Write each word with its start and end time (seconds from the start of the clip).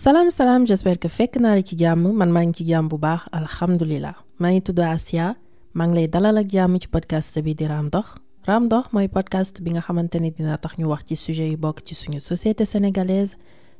salaam 0.00 0.30
salaam 0.30 0.62
j'espère 0.68 0.98
que 1.02 1.08
fekk 1.16 1.34
naa 1.44 1.56
la 1.56 1.62
ci 1.68 1.76
jàmm. 1.80 2.04
Man 2.20 2.30
maa 2.32 2.44
ngi 2.48 2.54
ci 2.58 2.64
jàmm 2.70 2.88
bu 2.88 2.96
baax 3.04 3.20
alhamdulilah 3.38 4.14
maa 4.40 4.50
ngi 4.52 4.62
tudd 4.66 4.80
Asia. 4.80 5.26
Maa 5.74 5.88
lay 5.96 6.06
dalal 6.08 6.38
ak 6.40 6.48
ci 6.82 6.88
podcast 6.88 7.38
bi 7.44 7.52
di 7.54 7.66
Raam 7.66 7.90
Dox. 7.90 8.06
Raam 8.48 8.64
podcast 9.12 9.60
bi 9.60 9.70
nga 9.72 9.80
xamante 9.82 10.14
ne 10.20 10.30
dina 10.30 10.56
tax 10.56 10.78
ñu 10.78 10.86
wax 10.88 11.04
ci 11.04 11.16
sujet 11.16 11.50
yu 11.50 11.56
bokk 11.58 11.82
ci 11.84 11.94
suñu 11.94 12.18
société 12.20 12.64
sénégalaise 12.64 13.36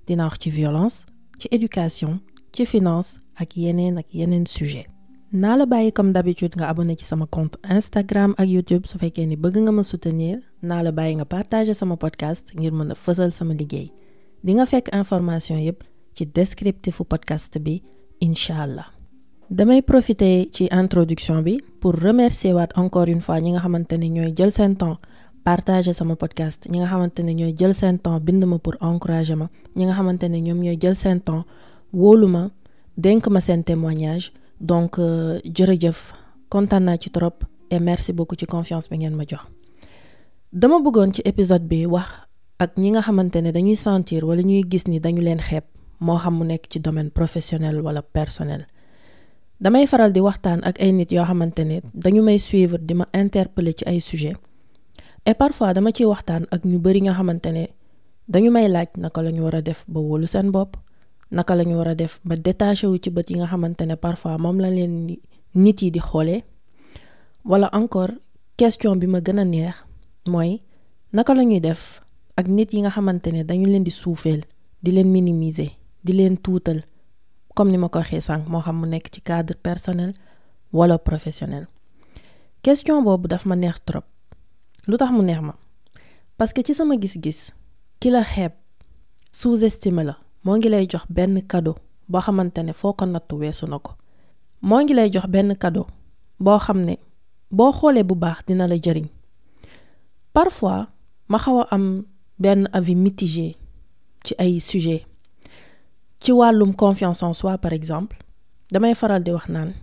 dina 0.06 0.24
wax 0.26 0.38
ci 0.40 0.50
violence 0.50 1.06
ci 1.38 1.48
éducation 1.50 2.20
ci 2.52 2.66
finance 2.66 3.16
ak 3.36 3.56
yeneen 3.56 3.96
ak 3.96 4.12
yeneen 4.12 4.46
sujet 4.46 4.88
naa 5.32 5.56
la 5.56 5.64
bàyyi 5.64 5.90
comme 5.90 6.12
d'habitude 6.12 6.54
nga 6.56 6.68
abonné 6.68 6.96
ci 6.98 7.06
sama 7.06 7.24
compte 7.26 7.56
Instagram 7.64 8.34
ak 8.36 8.46
YouTube. 8.46 8.86
Su 8.86 8.98
fekkee 8.98 9.24
ni 9.26 9.36
bëgg 9.36 9.56
nga 9.56 9.72
ma 9.72 9.82
soutenir 9.82 10.40
naa 10.62 10.82
la 10.82 10.92
bàyyi 10.92 11.14
nga 11.16 11.24
partager 11.24 11.74
sama 11.74 11.96
podcast 11.96 12.52
ngir 12.54 12.72
mën 12.72 12.90
a 12.92 12.94
fësal 12.94 13.32
sama 13.32 13.54
liggéey. 13.54 13.88
Di 14.44 14.52
nga 14.56 14.66
fekk 14.66 14.92
information 14.92 15.56
yépp 15.56 15.89
ci 16.14 16.26
descriptifu 16.26 17.04
podcast 17.04 17.58
bi 17.58 17.82
incha 18.20 18.62
allah. 18.62 18.86
Damay 19.50 19.82
profiter 19.82 20.46
ci 20.52 20.68
introduction 20.70 21.42
bi 21.42 21.58
pour 21.80 21.94
remercier 21.94 22.52
waat 22.54 22.70
encore 22.76 23.08
une 23.10 23.20
fois 23.20 23.40
ñi 23.40 23.50
nga 23.52 23.60
xamante 23.60 23.92
ne 23.98 24.06
ñooy 24.08 24.32
jël 24.36 24.52
seen 24.52 24.76
temps 24.76 24.98
partager 25.44 25.92
sama 25.92 26.14
podcast 26.16 26.68
ñi 26.70 26.78
nga 26.78 26.86
xamante 26.88 27.20
ne 27.22 27.32
ñooy 27.34 27.54
jël 27.58 27.74
seen 27.74 27.98
temps 27.98 28.20
bind 28.20 28.44
ma 28.44 28.58
pour 28.58 28.74
encourager 28.80 29.34
ma 29.34 29.48
ñi 29.76 29.84
nga 29.86 29.94
xamante 29.94 30.24
ne 30.28 30.38
ñoom 30.40 30.60
ñooy 30.62 30.78
jël 30.80 30.94
seen 30.94 31.20
temps 31.20 31.44
wóolu 31.92 32.26
ma 32.28 32.50
ma 33.30 33.40
seen 33.40 33.64
témoignage. 33.64 34.32
Donc 34.60 34.98
jërëjëf 35.56 36.12
kontaan 36.52 36.84
naa 36.84 36.96
ci 37.00 37.10
trop 37.10 37.34
et 37.70 37.80
merci 37.80 38.12
beaucoup 38.12 38.36
ci 38.38 38.46
confiance 38.46 38.88
bi 38.90 38.98
ngeen 38.98 39.16
ma 39.16 39.24
jox. 39.26 39.40
Dama 40.52 40.78
bëggoon 40.80 41.14
ci 41.14 41.22
épisode 41.24 41.66
bi 41.66 41.86
wax 41.86 42.08
ak 42.58 42.76
ñi 42.76 42.90
nga 42.92 43.00
xamante 43.02 43.40
dañuy 43.42 43.76
sentir 43.76 44.24
wala 44.24 44.42
ñuy 44.42 44.62
gis 44.70 44.84
ni 44.86 45.00
dañu 45.00 45.22
leen 45.22 45.40
xeeb 45.40 45.64
moo 46.00 46.18
xam 46.18 46.34
mu 46.38 46.44
nekk 46.44 46.64
ci 46.70 46.78
domaine 46.80 47.10
professionnel 47.10 47.80
wala 47.80 48.02
personnel. 48.02 48.66
Damay 49.60 49.84
faral 49.84 50.08
di 50.16 50.24
waxtaan 50.24 50.64
ak 50.64 50.80
ay 50.80 50.88
nit 50.92 51.12
yoo 51.12 51.24
xamante 51.28 51.60
ne 51.68 51.84
dañu 51.92 52.22
may 52.24 52.38
suivre 52.40 52.80
di 52.80 52.94
ma 52.96 53.04
interpeller 53.12 53.74
ci 53.76 53.84
ay 53.84 54.00
sujet 54.00 54.36
et 55.28 55.34
parfois 55.36 55.74
dama 55.76 55.92
ciy 55.92 56.06
waxtaan 56.08 56.48
ak 56.50 56.64
ñu 56.64 56.78
bari 56.80 57.00
nga 57.04 57.12
xamante 57.12 57.52
ne 57.52 57.64
dañu 58.32 58.48
may 58.50 58.68
laaj 58.72 58.88
naka 58.96 59.20
la 59.22 59.30
war 59.44 59.54
a 59.56 59.60
def 59.60 59.84
ba 59.86 60.00
wóolu 60.00 60.26
seen 60.26 60.48
bopp 60.50 60.76
naka 61.30 61.52
la 61.54 61.64
war 61.76 61.88
a 61.88 61.94
def 61.94 62.20
ba 62.24 62.36
détaché 62.36 62.86
wu 62.88 62.96
ci 62.96 63.10
bët 63.10 63.28
yi 63.30 63.36
nga 63.36 63.46
xamante 63.52 63.82
ne 63.84 63.96
parfois 63.96 64.38
moom 64.40 64.60
la 64.64 64.70
leen 64.70 64.94
nit 65.54 65.78
yi 65.82 65.90
di 65.90 66.00
xoolee 66.00 66.40
wala 67.44 67.68
encore 67.76 68.14
question 68.56 68.96
bi 68.96 69.06
ma 69.06 69.20
gën 69.20 69.38
a 69.40 69.44
neex 69.44 69.76
mooy 70.26 70.62
naka 71.12 71.34
la 71.34 71.44
ñuy 71.44 71.60
def 71.60 72.00
ak 72.36 72.46
nit 72.48 72.72
yi 72.72 72.80
nga 72.80 72.90
xamante 72.90 73.28
ne 73.32 73.44
dañu 73.44 73.66
leen 73.68 73.84
di 73.84 73.90
suufeel 73.90 74.40
di 74.82 74.90
leen 74.92 75.10
minimiser? 75.12 75.79
Di 76.04 76.12
leen 76.12 76.36
tuutal 76.38 76.82
comme 77.54 77.70
ni 77.70 77.78
ma 77.78 77.88
ko 77.88 77.98
waxee 77.98 78.20
sànq 78.20 78.48
moo 78.48 78.60
xam 78.62 78.76
mu 78.80 78.86
nekk 78.86 79.10
ci 79.12 79.20
cadre 79.20 79.54
personnel 79.56 80.12
wala 80.72 80.98
professionnel. 80.98 81.66
Question 82.62 83.02
boobu 83.02 83.28
daf 83.28 83.44
ma 83.46 83.54
neex 83.56 83.76
trop. 83.84 84.04
Lu 84.86 84.96
tax 84.96 85.10
mu 85.12 85.22
neex 85.22 85.40
ma? 85.42 85.54
Parce 86.36 86.52
que 86.52 86.62
ci 86.64 86.74
sama 86.74 86.96
gis-gis 87.00 87.52
ki 88.00 88.10
la 88.10 88.22
xeeb 88.22 88.52
sous-estimé 89.32 90.04
la. 90.04 90.16
Moo 90.44 90.56
ngi 90.56 90.68
lay 90.68 90.86
jox 90.88 91.04
benn 91.10 91.42
cadeau 91.46 91.76
boo 92.08 92.20
xamante 92.20 92.58
ne 92.62 92.72
foo 92.72 92.92
ko 92.92 93.04
natt 93.06 93.32
weesu 93.32 93.66
na 93.66 93.78
ko. 93.78 93.92
Moo 94.62 94.80
ngi 94.80 94.94
lay 94.94 95.10
jox 95.12 95.26
benn 95.28 95.54
cadeau 95.56 95.86
boo 96.38 96.58
xam 96.58 96.80
ne 96.84 96.98
boo 97.50 97.72
xoolee 97.72 98.02
bu 98.04 98.14
baax 98.14 98.44
dina 98.46 98.66
la 98.66 98.76
jëriñ. 98.76 99.06
Parfois 100.32 100.86
ma 101.28 101.38
xaw 101.38 101.60
a 101.60 101.66
am 101.74 102.04
benn 102.38 102.68
avis 102.72 102.94
mitigé 102.94 103.56
ci 104.24 104.34
ay 104.38 104.60
sujet 104.60 105.04
ci 106.22 106.32
wàllum 106.32 106.72
confiance 106.74 107.22
en 107.22 107.34
soi 107.34 107.58
par 107.58 107.72
exemple 107.72 108.16
damay 108.72 108.94
faral 108.94 109.22
di 109.22 109.30
wax 109.32 109.48
naan 109.48 109.74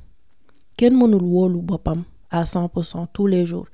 kenn 0.78 0.94
mënul 0.96 1.24
wóolu 1.24 1.62
boppam 1.62 2.04
à 2.30 2.46
cent 2.46 2.68
pour 2.70 2.86
cent 2.86 3.08
tous 3.14 3.28
les 3.28 3.46
jours. 3.46 3.68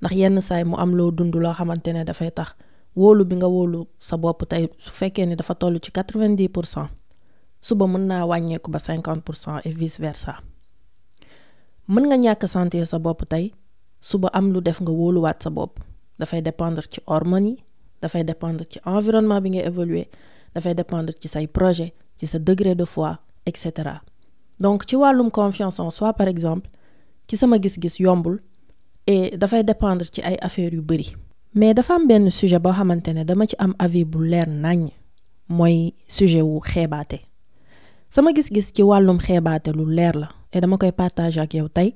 Ndax 0.00 0.14
yenn 0.16 0.40
saay 0.40 0.64
mu 0.64 0.74
am 0.76 0.96
loo 0.96 1.10
dund 1.10 1.34
loo 1.34 1.52
xamante 1.52 1.88
ne 1.92 2.04
dafay 2.04 2.30
tax 2.30 2.54
wóolu 2.96 3.24
bi 3.24 3.36
nga 3.36 3.46
wóolu 3.48 3.86
sa 3.98 4.16
bopp 4.16 4.48
tey 4.48 4.68
su 4.78 4.90
fekkee 4.90 5.26
ni 5.26 5.36
dafa 5.36 5.54
toll 5.54 5.78
ci 5.80 5.90
quatre-vingt-dix 5.92 6.48
pour 6.48 6.66
cent 6.66 6.88
suba 7.60 7.86
mën 7.86 8.06
naa 8.06 8.24
wàññeeku 8.26 8.70
ba 8.70 8.78
cinquante 8.78 9.22
pour 9.24 9.34
cent 9.36 9.58
et 9.64 9.70
vice 9.72 10.00
versa. 10.00 10.40
Mën 11.88 12.04
nga 12.06 12.16
ñàkk 12.16 12.48
sentir 12.48 12.86
sa 12.86 12.98
bopp 12.98 13.28
tey 13.28 13.52
suba 14.00 14.28
am 14.32 14.52
lu 14.52 14.60
def 14.60 14.80
nga 14.80 14.90
wóoluwaat 14.92 15.42
sa 15.42 15.50
bopp. 15.50 15.78
Dafay 16.18 16.42
dépendre 16.42 16.82
ci 16.90 17.00
hormones 17.06 17.46
yi 17.48 17.64
dafay 18.02 18.24
dépendre 18.24 18.64
ci 18.70 18.78
environnement 18.84 19.40
bi 19.40 19.50
nga 19.50 19.62
évoluer 19.64 20.08
dafay 20.54 20.74
dépendre 20.74 21.12
ci 21.20 21.28
say 21.28 21.46
projet 21.46 21.92
ci 22.20 22.26
sa 22.28 22.38
degré 22.38 22.74
de 22.74 22.84
foi 22.84 23.18
et 23.46 23.56
cetera. 23.56 24.02
Donc 24.60 24.84
ci 24.86 24.94
wàllum 24.96 25.30
confiance 25.30 25.80
en 25.80 25.90
soi 25.90 26.12
par 26.12 26.28
exemple 26.28 26.68
ci 27.26 27.36
sama 27.36 27.56
gis-gis 27.58 27.96
yombul 27.98 28.42
et 29.06 29.36
dafay 29.38 29.64
dépendre 29.64 30.04
ci 30.12 30.20
ay 30.22 30.36
affaires 30.42 30.72
yu 30.74 30.82
bari. 30.82 31.16
Mais 31.54 31.72
dafa 31.74 31.94
am 31.94 32.06
benn 32.06 32.30
sujet 32.30 32.58
boo 32.60 32.72
xamante 32.72 33.08
ne 33.14 33.24
dama 33.24 33.46
ci 33.46 33.56
am 33.58 33.74
avis 33.78 34.04
bu 34.04 34.18
leer 34.22 34.46
naññ 34.48 34.90
mooy 35.48 35.94
sujet 36.06 36.42
wu 36.42 36.60
xeebaate. 36.60 37.20
Sama 38.10 38.32
gis-gis 38.34 38.70
ci 38.74 38.82
wàllum 38.82 39.18
xeebaate 39.18 39.68
lu 39.72 39.86
leer 39.90 40.14
la 40.14 40.28
et 40.52 40.60
dama 40.60 40.76
koy 40.76 40.92
partager 40.92 41.40
ak 41.40 41.54
yow 41.54 41.68
tey 41.68 41.94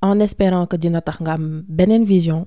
en 0.00 0.20
espérant 0.20 0.66
que 0.66 0.76
dina 0.76 1.00
tax 1.00 1.20
nga 1.20 1.32
am 1.32 1.64
beneen 1.68 2.04
vision. 2.04 2.46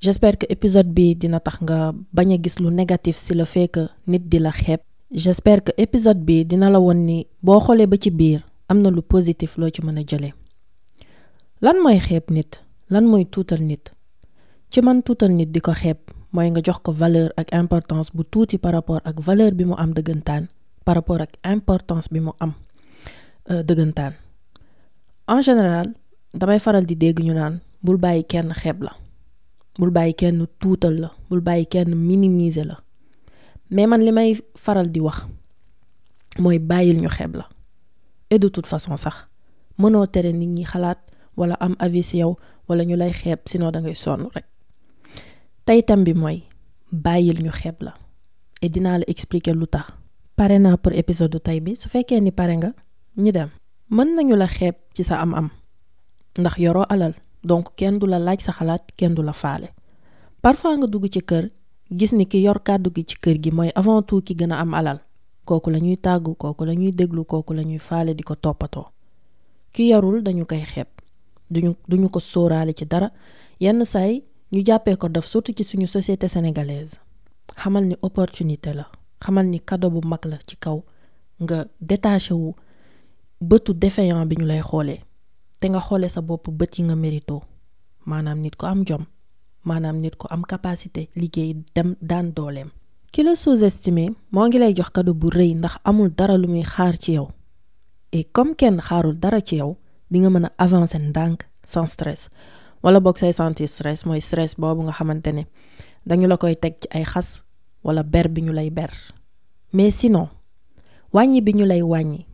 J'espère 0.00 0.36
que 0.38 0.46
épisode 0.48 0.92
bi 0.92 1.16
dina 1.16 1.40
tax 1.40 1.58
nga 1.62 1.92
bañ 2.12 2.32
a 2.34 2.38
gis 2.42 2.60
lu 2.60 2.70
négatif 2.70 3.16
si 3.16 3.34
le 3.34 3.44
fait 3.44 3.68
que 3.68 3.88
nit 4.06 4.20
di 4.20 4.38
la 4.38 4.52
xeeb 4.52 4.80
j'espère 5.10 5.62
que 5.62 5.70
épisode 5.76 6.18
bi 6.24 6.44
dina 6.44 6.68
la 6.70 6.80
won 6.80 6.94
ni 7.06 7.26
boo 7.42 7.60
xoolee 7.60 7.86
ba 7.86 7.96
ci 7.96 8.10
biir 8.10 8.42
am 8.68 8.82
lu 8.82 9.02
positif 9.02 9.56
loo 9.56 9.70
ci 9.70 9.80
mën 9.82 9.98
a 9.98 10.02
lan 11.60 11.76
mooy 11.82 11.98
xeeb 12.00 12.30
nit? 12.30 12.60
Lan 12.90 13.06
mooy 13.06 13.24
tuutal 13.24 13.62
nit? 13.62 13.92
Ci 14.70 14.80
man 14.82 15.02
tuutal 15.02 15.30
nit 15.30 15.50
di 15.52 15.60
ko 15.60 15.72
xeeb 15.72 15.98
nga 16.32 16.60
jox 16.62 16.78
ko 16.82 16.92
valeur 16.92 17.30
ak 17.36 17.52
importance 17.54 18.10
bu 18.12 18.24
par 18.60 18.72
rapport 18.72 19.00
ak 19.04 19.20
valeur 19.20 19.52
bi 19.54 19.64
mu 19.64 19.74
am 19.78 19.92
dëggantaan 19.94 20.48
par 20.84 20.94
rapport 20.96 21.20
ak 21.22 21.38
importance 21.44 22.08
bi 22.12 22.20
mu 22.20 22.32
am 22.40 22.52
dëggantaan. 23.48 24.12
En 25.28 25.40
général 25.40 25.94
damay 26.34 26.58
faral 26.58 26.84
di 26.84 26.96
dégg 26.96 27.20
ñu 27.22 27.32
naan 27.32 27.60
bul 27.82 27.96
bàyyi 27.96 28.24
kenn 28.26 28.52
xeeb 28.52 28.82
la. 28.82 28.92
Bul 29.78 29.90
bàyyi 29.90 30.14
kenn 30.14 30.46
tuutal 30.58 30.98
la. 31.00 31.10
Bul 31.30 31.40
bàyyi 31.40 31.66
kenn 31.66 31.94
minimiser 31.94 32.66
la 32.66 32.76
mais 33.70 33.86
man 33.86 34.00
li 34.04 34.12
may 34.12 34.30
faral 34.54 34.88
di 34.90 35.00
wax 35.00 35.26
mooy 36.38 36.58
bàyyil 36.58 37.00
ñu 37.02 37.08
et 38.30 38.38
de 38.38 38.48
toute 38.48 38.66
façon 38.66 38.96
sax 38.96 39.16
mënoo 39.78 40.06
tere 40.06 40.32
nit 40.32 40.46
ñi 40.56 40.64
xalaat 40.64 40.98
wala 41.36 41.54
am 41.60 41.74
avis 41.78 42.08
ci 42.10 42.18
yow 42.18 42.36
wala 42.68 42.84
ñu 42.84 42.96
lay 42.96 43.12
xeeb 43.12 43.40
sinon 43.46 43.70
da 43.70 43.80
ngay 43.80 43.94
sonn 43.94 44.28
rek. 44.34 44.44
Tey 45.64 45.82
tam 45.82 46.04
bi 46.04 46.12
et 48.62 48.68
dinaa 48.72 48.98
la 48.98 49.04
expliquer 49.08 49.52
pour 50.82 50.92
épisode 50.92 51.40
tey 51.42 51.60
bi. 51.60 51.76
Su 51.76 51.88
ni 52.20 52.30
pare 52.32 52.56
nga 52.56 52.72
ñu 53.16 53.32
dem. 53.32 53.50
Mën 53.90 54.14
nañu 54.16 54.36
la 54.36 54.48
ci 54.94 55.02
am-am. 55.12 55.50
Ndax 56.38 56.54
alal. 56.88 57.14
Donc 57.44 57.74
kenn 57.76 57.98
du 57.98 58.06
la 58.06 58.18
laaj 58.18 58.40
sa 58.42 58.52
xalaat 58.52 58.82
du 59.14 59.22
la 59.22 59.32
parfois 60.42 60.76
nga 60.78 60.86
dugg 60.86 61.06
ci 61.12 61.20
kër 61.30 61.44
gis 61.90 62.12
ni 62.12 62.26
ki 62.26 62.38
yor 62.42 62.58
kàddu 62.62 62.90
gi 62.94 63.04
ci 63.04 63.16
kër 63.22 63.36
gi 63.42 63.50
mooy 63.50 63.70
avant 63.74 64.02
tout 64.02 64.22
ki 64.26 64.34
gën 64.34 64.52
a 64.52 64.58
am 64.60 64.74
alal 64.74 64.98
kooku 65.44 65.70
la 65.70 65.78
ñuy 65.78 65.96
tàggu 65.96 66.34
kooku 66.34 66.64
la 66.64 66.74
ñuy 66.74 66.92
déglu 66.92 67.24
kooku 67.24 67.52
la 67.54 67.62
ñuy 67.62 67.78
faale 67.78 68.14
di 68.14 68.22
ko 68.22 68.34
toppatoo. 68.34 68.86
Ki 69.72 69.88
yarul 69.90 70.22
dañu 70.22 70.44
koy 70.46 70.62
xeeb 70.64 70.88
duñu 71.50 71.74
duñu 71.88 72.08
ko 72.10 72.20
sóoraale 72.20 72.72
ci 72.74 72.84
dara. 72.86 73.10
Yenn 73.60 73.84
saay 73.84 74.22
ñu 74.52 74.62
jàppee 74.66 74.96
ko 74.96 75.08
def 75.08 75.24
surtout 75.26 75.54
ci 75.56 75.64
suñu 75.64 75.86
société 75.86 76.28
sénégalaise. 76.28 76.96
Xamal 77.56 77.84
ni 77.86 77.96
opportunité 78.02 78.72
la 78.74 78.86
xamal 79.20 79.46
ni 79.46 79.60
cadeau 79.60 79.90
bu 79.90 80.00
mag 80.08 80.24
la 80.24 80.38
ci 80.46 80.56
kaw. 80.56 80.82
Nga 81.42 81.66
détaché 81.80 82.34
wu 82.34 82.54
bëtu 83.40 83.74
défaillant 83.74 84.26
bi 84.26 84.36
ñu 84.38 84.46
lay 84.46 84.60
xoolee 84.62 85.00
te 85.60 85.66
nga 85.68 85.80
xoolee 85.80 86.08
sa 86.08 86.20
bopp 86.20 86.48
bët 86.50 86.78
yi 86.78 86.84
nga 86.84 86.96
mérito 86.96 87.42
maanaam 88.06 88.38
nit 88.40 88.56
ko 88.56 88.66
am 88.66 88.84
jom 88.88 89.04
maanaam 89.66 89.96
nit 90.00 90.14
capacité 90.52 91.02
sous-estimé 93.34 94.04
moo 94.32 94.46
ngi 94.46 94.58
lay 94.58 94.72
jox 94.76 94.90
ndax 95.54 95.74
amul 95.84 96.10
dara 96.18 96.36
lu 96.38 96.48
et 98.12 98.24
comme 98.32 98.54
kenn 98.54 98.80
xaarul 98.80 99.16
dara 99.18 99.40
ci 99.40 99.56
yow 99.56 99.76
di 100.10 100.18
nga 100.20 100.30
sans 101.64 101.86
stress. 101.92 102.30
Wala 102.82 103.00
boog 103.00 103.18
say 103.18 103.32
stress 103.66 104.06
mooy 104.06 104.20
stress 104.20 104.54
boobu 104.54 104.82
nga 104.86 104.92
xamante 104.92 105.32
ne 105.32 105.42
dañu 106.06 106.26
la 106.28 106.36
koy 106.36 106.54
teg 106.54 106.74
ber 108.70 108.92
mais 109.72 109.90
sinon 109.90 110.28
wàññi 111.12 111.40
bi 111.42 111.52
ñu 111.58 111.64
lay 111.66 111.82
wàññi 111.82 112.26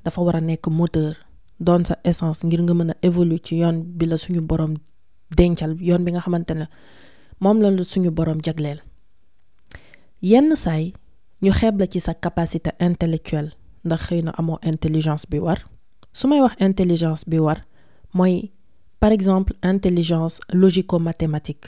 moteur 0.70 1.14
doon 1.60 1.84
sa 1.88 1.96
essence 2.04 2.44
ngir 2.44 2.60
nga 2.62 2.74
moom 7.42 7.58
la 7.62 7.70
la 7.70 7.84
suñu 7.84 8.10
borom 8.10 8.38
jagleel. 8.46 8.80
Yenn 10.30 10.54
saay 10.56 10.92
ñu 11.42 11.50
xeeb 11.58 11.78
la 11.80 11.86
ci 11.92 12.00
sa 12.00 12.14
capacité 12.14 12.70
intellectuelle 12.88 13.50
ndax 13.84 14.00
xëy 14.06 14.20
na 14.22 14.30
amoo 14.38 14.58
intelligence 14.62 15.24
bi 15.30 15.38
war. 15.38 15.58
Su 16.12 16.28
may 16.28 16.40
wax 16.40 16.54
intelligence 16.60 17.24
bi 17.26 17.38
war 17.38 17.58
mooy 18.14 18.52
par 19.00 19.10
exemple 19.12 19.54
intelligence 19.62 20.38
logico-mathématique. 20.52 21.66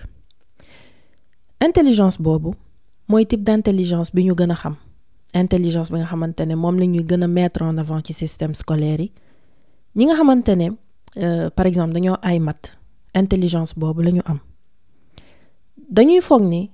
Intelligence 1.60 2.18
boobu 2.20 2.54
mooy 3.08 3.24
type 3.26 3.42
d'intelligence 3.42 4.10
bi 4.14 4.24
ñu 4.24 4.34
gën 4.34 4.50
a 4.52 4.54
xam. 4.54 4.76
Intelligence 5.34 5.90
bi 5.90 5.98
nga 5.98 6.06
xamante 6.06 6.40
ne 6.46 6.54
moom 6.54 6.78
la 6.78 6.86
ñuy 6.86 7.04
gën 7.04 7.22
a 7.24 7.26
mettre 7.28 7.62
en 7.62 7.76
avant 7.78 8.00
ci 8.04 8.12
système 8.12 8.54
scolaire 8.54 9.00
yi. 9.00 9.12
Ñi 9.96 10.04
nga 10.06 10.14
xamante 10.14 10.54
ne 10.56 10.68
par 11.56 11.66
exemple 11.66 11.94
dañoo 11.94 12.16
ay 12.22 12.38
mat 12.38 12.78
intelligence 13.14 13.74
boobu 13.76 14.02
la 14.02 14.10
ñu 14.10 14.20
am 14.24 14.38
dañuy 15.88 16.20
foog 16.20 16.42
ni 16.42 16.70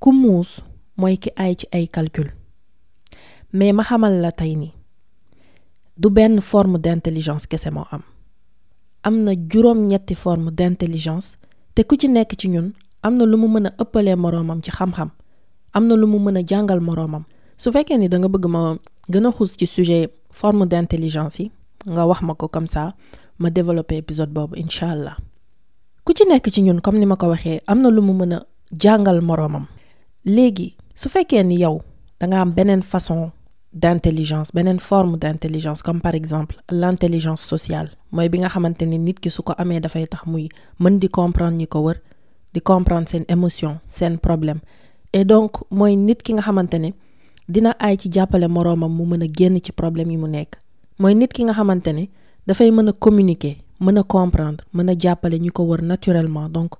ku 0.00 0.12
muus 0.12 0.60
mooy 0.96 1.16
ki 1.16 1.30
ay 1.36 1.54
ci 1.56 1.66
ay 1.72 1.86
calcul. 1.88 2.28
Mais 3.52 3.72
ma 3.72 3.82
xamal 3.82 4.20
la 4.20 4.30
tey 4.32 4.54
du 5.96 6.10
benn 6.10 6.40
forme 6.40 6.78
d'intelligence 6.78 7.46
kese 7.46 7.70
moo 7.70 7.86
am. 7.90 8.02
Am 9.02 9.22
na 9.24 9.32
juróom-ñetti 9.34 10.14
forme 10.14 10.50
d'intelligence 10.50 11.36
te 11.74 11.82
ku 11.84 11.96
ci 11.96 12.08
nekk 12.08 12.36
ci 12.36 12.48
ñun 12.48 12.72
am 13.02 13.16
na 13.16 13.24
lu 13.24 13.36
mu 13.36 13.48
mën 13.48 13.66
a 13.68 13.72
ëppalee 13.82 14.16
moroomam 14.16 14.60
ci 14.62 14.70
am 15.76 15.86
na 15.86 15.94
lu 15.94 16.06
mu 16.06 16.18
mën 16.18 16.36
a 16.38 16.42
jàngal 16.46 16.80
ni 17.98 18.08
da 18.08 18.18
nga 18.18 18.28
ma 18.48 18.60
sujet 19.66 20.10
forme 20.30 20.66
d'intelligence 20.66 21.38
yi 21.40 21.50
nga 21.92 22.04
wax 22.06 22.20
ma 22.22 22.34
ko 22.34 22.48
comme 22.48 22.66
ça 22.66 22.94
ma 23.38 23.50
développer 23.50 23.96
épisode 23.96 24.30
boobu 24.32 24.56
incha 24.56 24.90
allah 24.90 25.16
ku 26.06 26.14
ci 26.14 26.22
nekk 26.22 26.46
ci 26.54 26.62
ñun 26.62 26.78
comme 26.80 26.98
ni 27.02 27.06
ma 27.10 27.16
ko 27.18 27.26
waxee 27.34 27.58
am 27.66 27.82
na 27.82 27.90
lu 27.90 27.98
mu 28.00 28.12
mën 28.14 28.32
a 28.34 28.46
jàngal 28.82 29.18
moroomam. 29.20 29.66
Léegi 30.24 30.76
su 30.94 31.08
fekkee 31.08 31.42
ni 31.42 31.58
yow 31.58 31.82
da 32.20 32.26
nga 32.28 32.40
am 32.42 32.52
beneen 32.54 32.82
façon 32.82 33.32
d'intelligence 33.72 34.52
beneen 34.54 34.78
forme 34.78 35.16
d'intelligence 35.18 35.82
comme 35.82 36.00
par 36.00 36.14
exemple 36.14 36.54
l'intelligence 36.70 37.42
sociale 37.42 37.90
mooy 38.12 38.28
bi 38.28 38.38
nga 38.38 38.48
xamante 38.48 38.82
ni 38.86 38.98
nit 38.98 39.18
ki 39.18 39.30
su 39.30 39.42
ko 39.42 39.52
amee 39.58 39.80
dafay 39.80 40.06
tax 40.06 40.22
muy 40.26 40.48
mën 40.78 40.98
di 41.00 41.08
comprendre 41.08 41.56
ñi 41.58 41.66
ko 41.66 41.78
wër 41.82 41.98
di 42.54 42.60
comprendre 42.60 43.08
seen 43.10 43.24
émotion 43.28 43.80
seen 43.88 44.18
problème. 44.18 44.60
Et 45.12 45.24
donc 45.24 45.52
mooy 45.72 45.96
nit 45.96 46.22
ki 46.22 46.34
nga 46.34 46.42
xamante 46.42 46.74
ne 46.78 46.90
dina 47.48 47.74
aay 47.80 47.96
ci 47.98 48.08
jàppale 48.12 48.46
moroomam 48.48 48.92
mu 48.94 49.04
mën 49.06 49.24
a 49.24 49.26
génn 49.26 49.58
ci 49.60 49.72
problème 49.72 50.10
yi 50.12 50.16
mu 50.16 50.28
nekk. 50.28 50.54
Mooy 51.00 51.14
nit 51.16 51.32
ki 51.32 51.42
nga 51.44 51.52
xamante 51.52 51.88
ne 51.92 52.06
dafay 52.46 52.70
mën 52.70 52.88
a 52.90 52.92
communiquer 52.92 53.56
mën 53.80 53.98
a 53.98 54.02
comprendre 54.02 54.64
mën 54.74 54.88
a 54.90 54.94
jàppale 54.98 55.38
ñi 55.38 55.50
ko 55.50 55.62
wër 55.64 55.82
naturellement. 55.82 56.48
Donc 56.48 56.74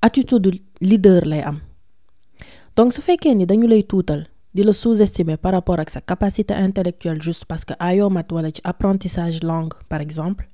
attitude 0.00 0.60
leader 0.80 1.24
lay 1.26 1.42
am. 1.42 1.58
Donc 2.76 2.92
su 2.92 3.00
fekkee 3.02 3.34
ni 3.34 3.46
dañu 3.46 3.66
lay 3.66 3.82
tuutal 3.82 4.26
di 4.54 4.62
la 4.64 4.72
sous-estimer 4.72 5.36
par 5.36 5.52
rapport 5.52 5.78
ak 5.80 5.90
sa 5.90 6.00
capacité 6.00 6.54
intellectuelle 6.54 7.22
juste 7.22 7.44
parce 7.44 7.64
que 7.64 7.74
ayoo 7.78 8.10
mat 8.10 8.30
wala 8.32 8.50
ci 8.50 8.60
apprentissage 8.64 9.42
langue 9.42 9.74
par 9.88 10.00
exemple 10.00 10.48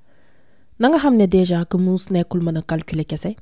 na 0.78 0.88
nga 0.88 0.98
xam 0.98 1.16
ne 1.16 1.26
déjà 1.26 1.64
que 1.64 1.76
muus 1.76 2.10
nekkul 2.10 2.40
mën 2.42 2.56
a 2.58 2.62
calculer 2.62 3.04
kese. 3.04 3.36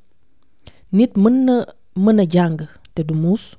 Nit 0.91 1.15
mën 1.17 1.45
na 1.45 1.65
mën 1.95 2.19
a 2.19 2.25
jàng 2.29 2.67
te 2.95 3.01
du 3.01 3.13
muus 3.13 3.55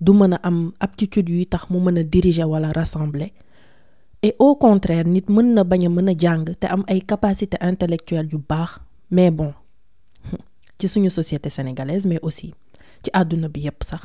du 0.00 0.12
mën 0.12 0.32
a 0.34 0.38
am 0.42 0.72
aptitude 0.80 1.28
yuy 1.28 1.46
tax 1.46 1.68
mu 1.70 1.78
mën 1.80 1.98
a 1.98 2.02
diriger 2.02 2.46
wala 2.46 2.72
rassembler 2.72 3.30
et 4.26 4.34
au 4.40 4.56
contraire 4.56 5.06
nit 5.14 5.24
mën 5.34 5.48
na 5.54 5.62
bañ 5.70 5.82
a 5.86 5.88
mën 5.88 6.08
a 6.10 6.66
am 6.74 6.82
ay 6.88 7.00
capacité 7.00 7.56
intellectuelle 7.60 8.28
yu 8.32 8.38
baax. 8.50 8.70
Mais 9.10 9.30
bon 9.30 9.52
ci 10.78 10.88
suñu 10.88 11.10
société 11.10 11.48
sénégalaise 11.50 12.06
mais 12.06 12.18
aussi 12.22 12.48
ci 13.04 13.10
àdduna 13.12 13.48
bi 13.48 13.60
yépp 13.60 13.84
sax. 13.84 14.02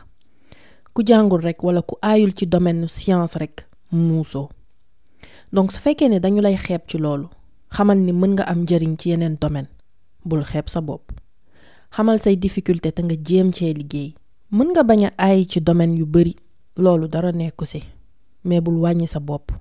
Ku 0.94 1.02
jàngul 1.08 1.42
rek 1.42 1.64
wala 1.64 1.82
ku 1.82 1.96
aayul 2.02 2.34
ci 2.38 2.46
domaine 2.46 2.88
science 2.88 3.36
rek 3.36 3.66
muusoo. 3.92 4.50
Donc 5.52 5.72
su 5.72 5.80
fekkee 5.82 6.10
ne 6.10 6.20
dañu 6.20 6.42
lay 6.42 6.56
xeeb 6.56 6.82
ci 6.88 6.98
loolu 7.00 7.28
xamal 7.76 7.98
ni 7.98 8.12
mën 8.14 8.32
nga 8.36 8.44
am 8.44 8.60
njëriñ 8.64 8.94
ci 9.00 9.10
yeneen 9.10 9.38
domaine 9.42 9.70
bul 10.26 10.44
xeeb 10.44 10.70
sa 10.70 10.82
bopp. 10.82 11.12
Xamal 11.96 12.20
say 12.22 12.36
difficulté 12.36 12.92
te 12.92 13.02
nga 13.02 13.16
jéem 13.28 13.52
cee 13.54 13.74
liggéey. 13.74 14.14
Mën 14.52 14.70
nga 14.72 14.84
bañ 14.84 15.02
a 15.18 15.28
ci 15.50 15.60
domaine 15.62 15.98
yu 15.98 16.06
bari 16.06 16.36
loolu 16.78 17.08
dara 17.08 17.32
nekku 17.32 17.66
ci 17.66 17.82
mais 18.44 18.62
bul 18.62 18.78
wàññi 18.84 19.08
sa 19.08 19.20
bopp 19.20 19.52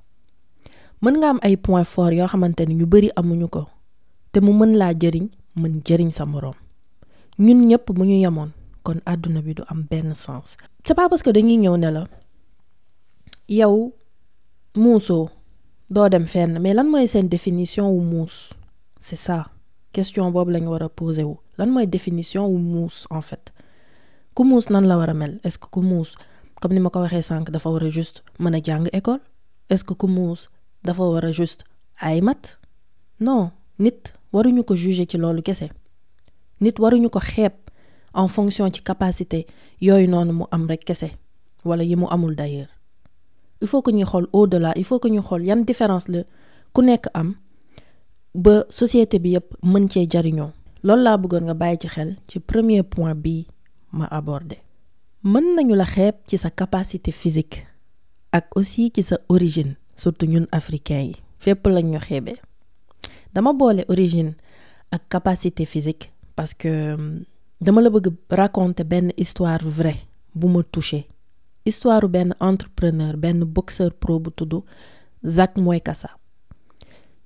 mën 1.02 1.14
nga 1.18 1.28
am 1.32 1.38
ay 1.42 1.56
points 1.56 1.88
forts 1.92 2.16
yoo 2.16 2.28
xamante 2.32 2.62
ni 2.66 2.74
ñu 2.74 2.86
bari 2.86 3.08
amuñu 3.16 3.48
ko 3.48 3.62
te 4.32 4.38
mu 4.44 4.52
mën 4.52 4.72
laa 4.80 4.92
jëriñ 5.00 5.26
mën 5.60 5.74
jëriñ 5.86 6.10
sa 6.10 6.24
ñun 7.44 7.60
ñëpp 7.68 7.86
bu 7.96 8.02
ñu 8.04 8.16
yemoon 8.24 8.50
kon 8.84 8.98
àdduna 9.06 9.40
bi 9.42 9.54
du 9.54 9.62
am 9.68 9.80
benn 9.90 10.14
c'est 10.84 10.94
pas 10.94 11.08
parce 11.08 11.22
que 11.22 11.30
dañuy 11.30 11.56
ñëw 11.56 11.76
ne 11.76 11.90
la 11.90 12.02
yow 13.48 13.92
dem 16.10 16.26
fenn 16.26 16.58
mais 16.60 16.74
lan 16.74 16.88
mooy 16.90 17.06
seen 17.08 17.28
définition 17.28 17.88
wu 17.90 18.00
muus? 18.02 18.50
C'est 19.00 19.16
ça. 19.16 19.46
Question 19.92 20.30
boobu 20.30 20.50
lañu 20.52 20.68
war 20.68 20.82
a 20.82 20.88
poser 20.88 21.24
wu. 21.24 21.36
Lan 21.58 21.70
mooy 21.70 21.86
définition 21.86 22.46
wu 22.46 22.58
muus 22.58 23.06
en 23.10 23.22
fait? 23.22 23.52
Ku 24.34 24.44
nan 24.44 24.86
la 24.86 24.96
war 24.96 25.10
a 25.10 25.14
mel? 25.14 25.40
Est-ce 25.42 25.58
que 25.58 25.66
ku 25.70 25.80
muus 25.80 26.14
comme 26.60 26.74
ni 26.74 26.80
ma 26.80 26.90
ko 26.90 27.00
waxee 27.00 27.22
sànq 27.22 27.50
dafa 27.50 27.70
juste 27.90 28.22
mën 28.38 28.54
a 28.54 28.60
jàng 28.62 28.88
école? 28.92 29.20
Est-ce 29.70 29.82
que 29.84 29.94
dafa 30.84 31.02
war 31.02 31.24
a 31.24 31.32
juste. 31.32 31.64
Ay 32.00 32.20
mat? 32.20 32.58
Non. 33.20 33.50
Nit 33.78 34.12
waruñu 34.32 34.62
ko 34.64 34.74
juger 34.74 35.06
ci 35.08 35.16
loolu 35.18 35.42
kese. 35.42 35.70
Nit 36.60 36.78
waruñu 36.78 37.08
ko 37.10 37.18
xeeb 37.20 37.52
en 38.14 38.28
fonction 38.28 38.70
ci 38.72 38.82
capacité 38.82 39.46
yooyu 39.80 40.08
noonu 40.08 40.32
mu 40.32 40.44
am 40.50 40.66
rek 40.66 40.84
kese 40.84 41.10
wala 41.64 41.82
yi 41.84 41.96
mu 41.96 42.06
amul 42.10 42.34
d'ailleurs. 42.34 42.68
Il 43.62 43.68
faut 43.68 43.82
que 43.82 43.90
ñuy 43.90 44.04
xool 44.04 44.26
au-delà 44.32 44.72
il 44.76 44.84
faut 44.84 44.98
que 44.98 45.08
ñu 45.08 45.20
xool 45.22 45.44
yan 45.44 45.64
différence 45.64 46.08
la 46.08 46.22
ku 46.72 46.82
nekk 46.82 47.08
am 47.14 47.34
ba 48.34 48.64
société 48.70 49.18
bi 49.18 49.30
yépp 49.30 49.54
mën 49.62 49.88
cee 49.90 50.06
jariñoo. 50.10 50.50
Loolu 50.82 51.02
laa 51.02 51.16
bëggoon 51.18 51.44
nga 51.44 51.54
bàyyi 51.54 51.78
ci 51.80 51.88
xel 51.88 52.16
ci 52.28 52.40
premier 52.40 52.82
point 52.82 53.14
bi 53.14 53.46
ma 53.92 54.06
abordé. 54.06 54.58
Mën 55.24 55.54
nañu 55.56 55.74
la 55.74 55.84
xeeb 55.84 56.14
ci 56.26 56.38
sa 56.38 56.50
capacité 56.50 57.12
physique 57.12 57.66
ak 58.32 58.56
aussi 58.56 58.90
ci 58.94 59.02
sa 59.02 59.18
origine 59.28 59.76
surtout 60.02 60.26
ñun 60.32 60.46
africains 60.58 61.06
yi. 61.08 61.14
Fépp 61.44 61.66
lañ 61.74 61.86
ñu 61.92 61.98
dama 63.34 63.52
boole 63.52 63.84
origine 63.88 64.32
ak 64.90 65.02
capacité 65.08 65.64
physique 65.66 66.12
parce 66.36 66.54
que 66.54 66.96
dama 67.60 67.80
la 67.82 67.90
raconter 68.30 68.84
benn 68.84 69.12
histoire 69.16 69.62
vraie 69.64 70.00
bu 70.34 70.46
ma 70.48 70.62
touché. 70.62 71.06
Histoire 71.64 72.08
benn 72.08 72.34
entrepreneur 72.40 73.16
benn 73.16 73.44
boxeur 73.44 73.92
pro 73.92 74.18
bu 74.18 74.30
tudd 74.30 74.62
Zak 75.24 75.56
Moykassa 75.56 76.10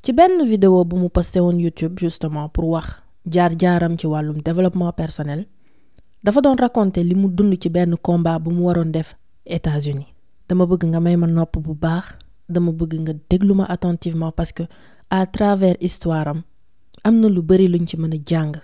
ci 0.03 0.13
benn 0.13 0.45
vidéo 0.45 0.85
bu 0.85 0.97
mu 0.97 1.09
posté 1.09 1.41
woon 1.41 1.59
YouTube 1.59 1.99
justement 1.99 2.49
pour 2.49 2.69
wax 2.69 2.87
jaar-jaaram 3.31 3.97
développement 4.45 4.93
personnel 4.93 5.47
dafa 6.23 6.41
doon 6.41 6.57
raconter 6.59 7.05
li 7.05 7.15
mu 7.15 7.29
dund 7.29 7.55
ci 7.61 7.71
combat 8.03 8.39
bu 8.39 8.51
États-Unis. 9.47 10.07
Dama 10.49 10.67
bëgg 10.67 10.85
nga 10.89 11.01
may 11.01 11.17
ma 11.17 11.27
nopp 11.27 11.57
bu 11.59 11.75
baax 11.75 12.17
dama 12.49 12.73
bëgg 12.73 12.93
nga 13.01 13.13
déglu 13.31 13.55
ma 13.55 13.65
attentivement 13.65 14.33
parce 14.33 14.53
que 14.53 14.63
à 15.11 15.27
travers 15.27 15.77
histoire 15.81 16.29
am 16.29 16.43
am 17.05 17.21
na 17.21 17.29
lu 17.29 17.43
bari 17.43 17.69
luñ 17.69 17.87
ci 17.87 17.97
mën 17.97 18.13
jàng 18.27 18.57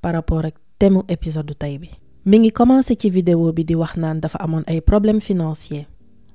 par 0.00 0.12
rapport 0.14 0.44
ak 0.44 0.54
thème 0.78 1.02
épisode 1.08 1.54
tey 1.58 1.78
bi. 1.78 1.90
Mi 2.24 2.38
ngi 2.38 2.52
commencé 2.52 2.94
ci 2.98 3.10
vidéo 3.10 3.52
bi 3.52 3.64
di 3.64 3.74
wax 3.74 3.96
naan 3.96 4.20
dafa 4.20 4.38
amoon 4.38 4.62
ay 4.66 4.80
problèmes 4.80 5.20
financiers 5.20 5.86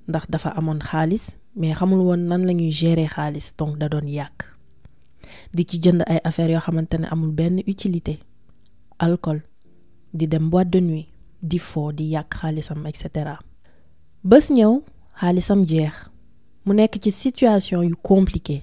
ndax 0.08 0.26
dafa 0.30 0.50
amoon 0.50 0.80
xaalis 0.80 1.36
mais 1.56 1.74
xamul 1.74 2.00
woon 2.02 2.18
nan 2.28 2.46
la 2.46 2.54
gérer 2.70 3.08
xaalis 3.08 3.54
donc 3.58 3.78
da 3.78 3.88
doon 3.90 4.08
yàq. 4.08 4.36
Di 5.54 5.66
ci 5.66 5.78
jënd 5.82 6.04
ay 6.08 6.20
affaires 6.24 6.52
yoo 6.54 6.60
xamante 6.62 6.96
ne 7.00 7.08
amul 7.12 7.32
benn 7.32 7.60
utilité. 7.68 8.20
Alcool 9.00 9.42
di 10.14 10.28
dem 10.28 10.50
boîte 10.50 10.70
de 10.72 10.80
nuit 10.80 11.08
di 11.42 11.60
fo 11.60 11.92
di 11.92 12.06
yàq 12.14 12.28
xaalisam 12.40 12.86
et 12.88 12.96
cetera. 12.98 13.40
Bés 14.24 14.50
ñëw 14.50 14.82
xaalisam 15.20 15.66
jeex 15.68 15.94
mu 16.66 16.74
nekk 16.74 17.00
ci 17.02 17.12
situation 17.12 17.84
yu 17.84 17.96
compliqué 18.02 18.62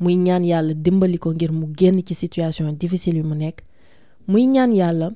muy 0.00 0.14
ñaan 0.16 0.44
yàlla 0.44 0.74
dimbali 0.74 1.18
ko 1.18 1.32
ngir 1.32 1.52
mu 1.52 1.66
génn 1.76 2.02
ci 2.06 2.14
situation 2.14 2.72
difficile 2.72 3.18
yu 3.18 3.24
mu 3.24 3.34
nekk. 3.34 3.62
Muy 4.28 4.46
ñaan 4.46 4.72
yàlla 4.74 5.10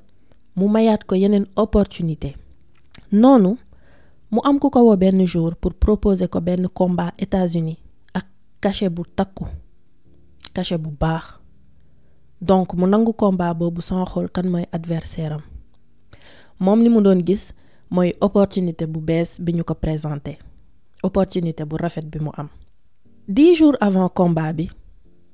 mu 0.55 0.67
mayaat 0.67 1.03
ko 1.05 1.15
yeneen 1.15 1.45
opportunité. 1.55 2.35
Noonu 3.11 3.57
mu 4.31 4.39
am 4.43 4.59
ku 4.59 4.69
ko 4.69 4.79
woo 4.83 4.97
benn 4.97 5.25
jour 5.27 5.55
pour 5.55 5.73
proposer 5.73 6.27
ko 6.27 6.41
benn 6.41 6.67
combat 6.67 7.13
États-Unis 7.17 7.77
ak 8.13 8.25
cachet 8.61 8.89
bu 8.89 9.03
takku 9.15 9.45
cachet 10.53 10.77
bu 10.81 10.89
baax. 10.99 11.39
Donc 12.41 12.73
mu 12.73 12.87
nangu 12.87 13.13
combat 13.13 13.53
boobu 13.53 13.81
sans 13.81 14.03
xool 14.05 14.29
kan 14.29 14.43
mooy 14.49 14.65
adversaire 14.71 15.33
am. 15.33 15.41
Moom 16.59 16.81
li 16.81 16.89
mu 16.89 17.01
doon 17.01 17.21
gis 17.25 17.53
mooy 17.89 18.13
opportunité 18.19 18.85
bu 18.85 18.99
bees 18.99 19.39
bi 19.39 19.53
ñu 19.53 19.63
ko 19.63 19.73
présenté 19.75 20.37
opportunité 21.03 21.63
bu 21.65 21.75
rafet 21.79 22.05
bi 22.05 22.19
dix 23.27 23.55
jours 23.55 23.77
avant 23.79 24.09
combat 24.09 24.53
bi 24.53 24.69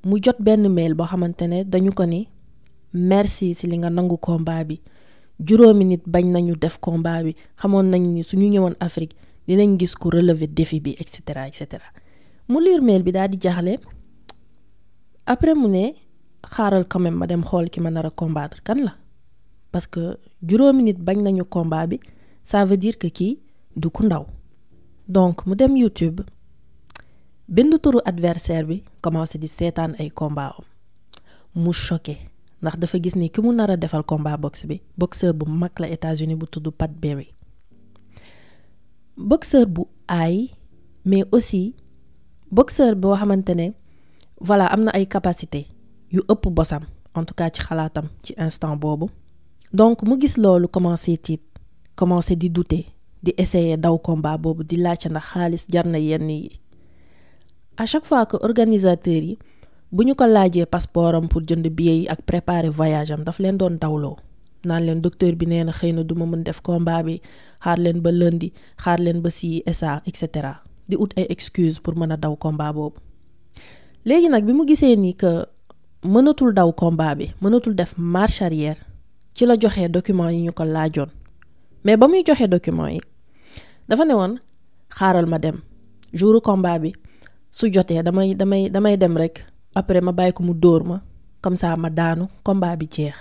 mu 0.06 0.18
jot 0.22 0.38
mail 0.40 0.94
boo 0.94 1.06
xamante 1.06 1.42
ne 1.48 1.64
dañu 1.64 1.92
merci 2.94 3.54
si 3.54 3.68
li 3.68 3.78
nga 3.78 3.90
nangu 3.90 4.18
combat 4.18 4.64
bi. 4.66 4.82
Juróomi 5.40 5.86
nit 5.86 6.02
bañ 6.06 6.26
nañu 6.34 6.56
def 6.60 6.78
combat 6.82 7.24
bi 7.24 7.32
xamoon 7.62 7.86
ni 7.92 8.24
suñu 8.24 8.48
ñëwoon 8.54 8.76
Afrique 8.80 9.16
dinañ 9.48 9.80
gis 9.80 9.96
ku 9.96 10.10
défi 10.58 10.80
bi 10.82 10.92
et 11.00 11.08
cetera 11.10 11.48
et 11.48 11.54
cetera. 11.56 11.86
Mail 12.50 13.04
bi 13.04 13.12
daal 13.12 13.30
di 13.30 13.40
après 15.26 15.56
mu 15.56 15.68
ne 15.70 15.94
xaaral 16.44 16.86
quand 16.90 17.00
même 17.00 17.16
ma 17.16 17.26
dem 17.28 17.42
xool 17.44 17.70
ki 17.70 17.80
ma 17.80 17.90
nar 17.90 18.06
a 18.06 18.10
combattre 18.10 18.62
kan 18.64 18.80
la. 18.84 18.94
Parce 19.72 19.88
que 19.88 20.18
juróomi 20.46 20.84
nit 20.84 20.98
combat 21.50 21.88
ça 22.44 22.66
veut 22.66 22.78
dire 22.78 22.98
que 22.98 23.08
kii 23.08 23.40
du 23.78 23.90
ku 23.90 24.04
ndaw 24.04 24.26
donc 25.10 25.46
mu 25.48 25.56
dem 25.58 25.74
YouTube 25.76 26.22
bind 27.50 27.74
turu 27.82 27.98
adversaire 28.06 28.64
bi 28.70 28.84
commencé 29.02 29.38
di 29.42 29.48
seetaan 29.48 29.96
ay 30.00 30.10
combat 30.14 30.54
am. 30.58 30.66
Mu 31.56 31.74
choqué 31.74 32.18
ndax 32.62 32.78
dafa 32.78 32.98
gis 33.02 33.16
ni 33.16 33.30
ki 33.30 33.42
mu 33.42 33.52
defal 33.78 34.04
combat 34.04 34.38
boxe 34.38 34.66
bi 34.70 34.82
boxeur 34.98 35.34
bu 35.34 35.46
mag 35.50 35.72
la 35.80 35.88
États-Unis 35.90 36.36
bu 36.36 36.46
tudd 36.46 36.70
Pat 36.78 36.92
Berry. 36.92 37.34
Boxeur 39.18 39.66
bu 39.66 39.82
aay 40.08 40.52
mais 41.06 41.24
aussi 41.32 41.74
boxeur 42.52 42.96
boo 42.96 43.16
xamante 43.16 43.50
ne 43.56 43.72
voilà 44.40 44.66
am 44.68 44.84
na 44.84 44.92
ay 44.92 45.08
capacité 45.08 45.66
yu 46.12 46.22
ëpp 46.30 46.48
bosam 46.50 46.84
en 47.16 47.24
tout 47.26 47.34
cas 47.34 47.50
ci 47.50 47.62
xalaatam 47.62 48.06
ci 48.22 48.34
instant 48.38 48.78
boobu. 48.78 49.08
Donc 49.74 50.04
mu 50.04 50.20
gis 50.22 50.38
loolu 50.38 50.68
commencé 50.68 51.18
tiit 51.18 51.42
commencé 51.96 52.36
di 52.36 52.50
douter 52.50 52.86
di 53.24 53.32
essayer 53.38 53.78
daw 53.78 53.98
combat 54.00 54.38
boobu 54.40 54.64
di 54.64 54.78
laajte 54.80 55.10
ndax 55.12 55.26
xaalis 55.34 55.64
à 57.78 57.86
chaque 57.86 58.06
fois 58.06 58.26
que 58.26 58.38
organisateurs 58.48 59.24
yi 59.30 59.38
bu 59.92 60.04
ñu 60.06 60.14
passeport 60.66 61.16
pour 61.30 61.42
jënd 61.48 61.68
billet 61.78 61.98
yi 62.02 62.08
préparer 62.26 62.70
voyage 62.70 63.12
am 63.12 63.24
daf 63.24 63.40
leen 63.40 63.58
doon 63.58 63.78
docteur 65.02 65.34
bi 65.36 65.46
na 65.48 65.72
xëy 65.72 65.92
du 66.04 66.14
mën 66.16 66.44
def 66.44 66.62
combat 66.62 67.04
bi 67.04 67.22
xaar 67.64 67.78
leen 67.78 68.00
ba 68.02 68.12
lundi 68.12 68.52
xaar 68.84 69.00
leen 69.00 69.22
si 69.30 69.64
SA 69.72 70.02
et 70.06 70.16
pour 71.84 71.96
mën 71.98 72.12
a 72.12 72.18
daw 72.18 72.36
combat 72.36 72.74
ni 74.98 75.14
que 75.16 75.46
combat 76.72 77.16
bi 77.16 77.32
mënatul 77.42 77.76
def 77.76 77.94
marche 77.98 78.42
arrière 78.42 78.78
ci 79.36 79.46
la 79.46 79.56
mais 81.84 81.96
ba 81.98 82.08
muy 82.08 82.24
joxe 82.28 82.48
dafa 83.90 84.06
ne 84.06 84.14
woon 84.14 84.34
xaaral 84.98 85.26
ma 85.26 85.38
dem. 85.42 85.58
Jouru 86.14 86.42
combat 86.42 86.78
bi 86.82 86.94
su 87.52 87.66
jotee 87.74 88.02
damay 88.06 88.36
damay 88.38 88.70
damay 88.70 88.96
dem 88.98 89.18
rek. 89.18 89.46
Après 89.76 90.02
ma 90.02 90.12
bàyyi 90.12 90.34
ko 90.34 90.44
mu 90.44 90.54
dóor 90.54 90.84
ma. 90.84 90.98
Comme 91.42 91.58
ça 91.58 91.76
ma 91.78 91.90
daanu 91.90 92.28
combat 92.44 92.76
bi 92.78 92.86
jeex. 92.90 93.16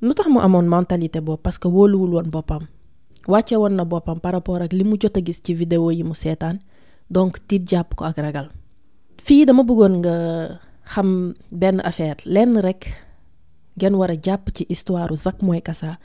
Lu 0.00 0.14
tax 0.14 0.28
mu 0.28 0.38
amoon 0.40 0.66
mentalité 0.68 1.20
boobu? 1.20 1.42
Parce 1.42 1.58
que 1.58 1.68
wóoluwul 1.68 2.10
woon 2.14 2.30
boppam. 2.30 2.64
Wàcce 3.26 3.56
woon 3.56 3.74
na 3.76 3.84
boppam 3.84 4.20
par 4.20 4.32
rapport 4.32 4.62
ak 4.62 4.72
li 4.72 4.84
mu 4.84 4.96
jot 5.00 5.16
a 5.16 5.20
gis 5.20 5.40
ci 5.42 5.54
vidéo 5.54 5.90
yi 5.90 6.02
mu 6.04 6.14
seetaan. 6.14 6.58
Donc 7.10 7.38
tiit 7.48 7.68
jàpp 7.68 7.94
ko 7.96 8.04
ak 8.04 8.16
ragal. 8.18 8.48
Fii 9.24 9.44
dama 9.46 9.62
bëggoon 9.64 9.94
nga 10.00 10.14
xam 10.84 11.34
benn 11.52 11.80
affaire. 11.84 12.16
Lenn 12.24 12.56
rek 12.60 12.88
ngeen 13.76 13.94
war 13.94 14.10
a 14.10 14.16
jàpp 14.16 14.50
ci 14.54 14.64
histoire 14.68 15.14
Zack 15.16 15.42
Moy 15.42 15.60
Kassa. 15.62 15.98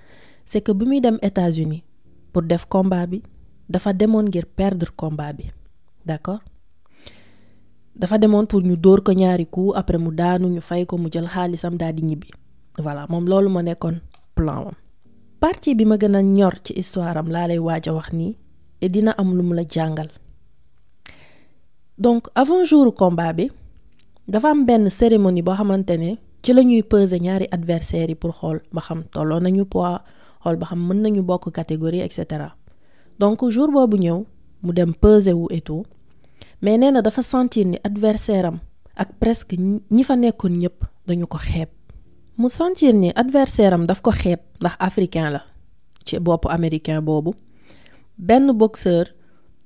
C'est 0.45 0.61
que 0.61 0.71
bi 0.73 0.85
muy 0.85 0.99
dem 1.01 1.17
États-Unis 1.21 1.83
pour 2.33 2.41
def 2.43 2.65
combat 2.65 3.05
bi 3.07 3.21
dafa 3.69 3.93
demoon 3.93 4.25
ngir 4.27 4.45
perdre 4.45 4.89
combat 4.95 5.33
bi 5.33 5.45
d'accord? 6.05 6.41
Dafa 7.95 8.17
demoon 8.17 8.47
pour 8.47 8.61
ñu 8.65 8.75
dóor 8.75 9.03
ko 9.03 9.13
ñaari 9.13 9.45
coup 9.45 9.71
après 9.75 9.99
mu 9.99 10.09
daanu 10.11 10.49
ñu 10.49 10.61
fay 10.61 10.85
ko 10.85 10.97
mu 10.97 11.09
jël 11.13 11.27
xaalisam 11.29 11.77
daal 11.77 11.93
di 11.93 12.01
ñibbi. 12.01 12.29
Voilà 12.77 13.05
moom 13.09 13.25
loolu 13.29 13.49
ma 13.49 13.61
nekkoon 13.61 14.01
plan 14.35 14.65
am. 14.67 14.73
Partie 15.39 15.75
bi 15.75 15.85
ma 15.85 15.97
gën 15.97 16.15
a 16.15 16.21
ñor 16.21 16.55
ci 16.63 16.73
histoire 16.73 17.17
am 17.17 17.29
laa 17.29 17.47
lay 17.47 17.59
waaj 17.59 17.87
a 17.89 17.93
wax 17.93 18.09
nii 18.13 18.35
dina 18.89 19.11
am 19.17 19.35
lu 19.37 19.43
mu 19.43 19.53
la 19.53 19.63
jàngal. 19.69 20.09
Donc 21.97 22.27
avant 22.35 22.63
jour 22.65 22.93
combat 22.95 23.33
bi 23.33 23.51
dafa 24.27 24.49
am 24.49 24.65
benn 24.65 24.89
cérémonie 24.89 25.43
boo 25.43 25.53
xamante 25.55 25.91
ne 25.97 26.17
ci 26.41 26.51
la 26.53 26.63
ñuy 26.63 26.81
peser 26.81 27.21
ñaari 27.21 27.47
adversaires 27.51 28.09
yi 28.09 28.15
pour 28.15 28.33
xool 28.33 28.59
ba 28.73 28.81
xam 28.81 29.03
tolloo 29.13 29.39
nañu 29.39 29.65
poids 29.65 30.01
xool 30.43 30.55
ba 30.59 30.65
xam 30.67 30.79
mën 30.87 31.01
nañu 31.01 31.21
bokk 31.23 31.51
catégorie 31.51 32.01
et 32.01 32.11
cetera. 32.11 32.55
Donc 33.19 33.39
jour 33.49 33.71
boobu 33.71 33.97
ñëw 33.97 34.25
mu 34.63 34.73
dem 34.73 34.93
peser 34.93 35.33
wu 35.33 35.47
et 35.51 35.61
tout 35.61 35.85
mais 36.61 36.77
nee 36.77 36.91
na 36.91 37.01
dafa 37.01 37.21
sentir 37.23 37.65
ni 37.65 37.77
adversaire 37.83 38.45
am 38.45 38.59
ak 38.95 39.09
presque 39.19 39.53
ñi 39.91 40.03
fa 40.03 40.15
nekkoon 40.15 40.57
ñëpp 40.61 40.77
dañu 41.07 41.25
ko 41.27 41.37
xeeb. 41.37 41.69
Mu 42.37 42.49
sentir 42.49 42.93
ni 42.93 43.11
adversaire 43.15 43.73
am 43.73 43.85
daf 43.85 44.01
ko 44.01 44.11
xeeb 44.11 44.39
ndax 44.59 44.75
africain 44.79 45.29
la 45.31 45.41
ci 46.05 46.19
boppu 46.19 46.49
américain 46.49 47.01
boobu. 47.01 47.33
Benn 48.17 48.51
boxeur 48.51 49.05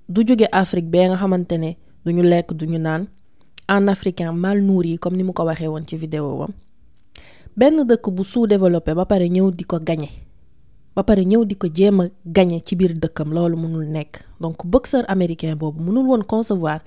du 0.09 0.21
jóge 0.27 0.47
Afrique 0.51 0.89
bee 0.89 1.07
nga 1.07 1.17
xamante 1.17 1.57
ne 1.57 1.75
duñu 2.05 2.23
lekk 2.23 2.53
duñu 2.53 2.77
naan 2.79 3.07
en 3.67 3.87
africain 3.87 4.31
mal 4.31 4.61
nourri 4.61 4.97
comme 4.99 5.17
ni 5.17 5.23
mu 5.23 5.33
ko 5.33 5.43
waxee 5.43 5.67
woon 5.67 5.85
ci 5.87 5.97
vidéo 5.97 6.35
wam. 6.39 6.51
Benn 7.57 7.83
dëkk 7.87 8.09
bu 8.11 8.23
sous-développé 8.23 8.93
ba 8.93 9.05
pare 9.05 9.27
ñëw 9.29 9.51
di 9.51 9.63
ko 9.63 9.79
gañe 9.79 10.26
ba 10.97 11.03
pare 11.05 11.21
ñëw 11.29 11.45
di 11.45 11.53
ko 11.61 11.67
jéem 11.69 11.99
a 12.01 12.05
gañe 12.25 12.57
ci 12.65 12.73
biir 12.75 12.93
dëkkam 12.97 13.29
loolu 13.29 13.53
mënul 13.57 13.85
donc 14.41 14.65
boxeur 14.65 15.05
américain 15.07 15.53
boobu 15.55 15.77
mënul 15.85 16.07
woon 16.09 16.23
concevoir 16.25 16.81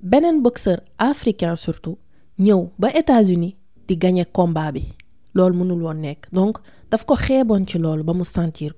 beneen 0.00 0.38
boxeur 0.40 0.78
africain 0.98 1.56
surtout 1.56 1.98
ñëw 2.38 2.70
ba 2.78 2.88
États-Unis 2.94 3.56
di 3.88 3.96
gañe 3.98 4.24
combat 4.32 4.70
bi. 4.72 4.82
Loolu 5.34 5.66
donc 6.32 6.58
daf 6.90 7.04
ko 7.04 7.16
xeeboon 7.16 7.66
ci 7.66 7.78
loolu 7.78 8.04
ba 8.04 8.14
sentir 8.22 8.72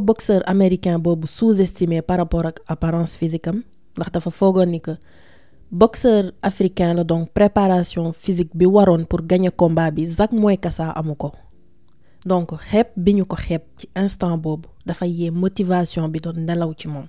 boxeur 0.00 0.42
américain 0.46 0.98
boobu 1.00 1.26
sous-estimé 1.26 2.02
par 2.02 2.18
rapport 2.18 2.46
ak 2.46 2.60
apparence 2.68 3.16
physique 3.16 3.48
am 3.48 3.64
ndax 3.96 4.10
dafa 4.12 4.30
foogoon 4.30 4.78
boxeur 5.72 6.30
africain 6.42 6.94
la 6.94 7.02
donc 7.02 7.30
préparation 7.32 8.12
physique 8.12 8.52
pour 9.08 9.22
gagner 9.26 9.50
combat 9.50 9.90
bi 9.90 10.06
donc 12.24 12.52
xeeb 12.70 12.86
bi 12.96 13.14
ñu 13.14 13.24
ko 13.24 13.36
xeeb 13.36 13.62
ci 13.76 13.88
instant 13.96 14.36
boobu 14.38 14.68
dafa 14.86 15.06
yee 15.06 15.30
motivation 15.30 16.08
bi 16.08 16.20
doon 16.20 16.44
nelaw 16.46 16.72
ci 16.74 16.88
moom. 16.88 17.06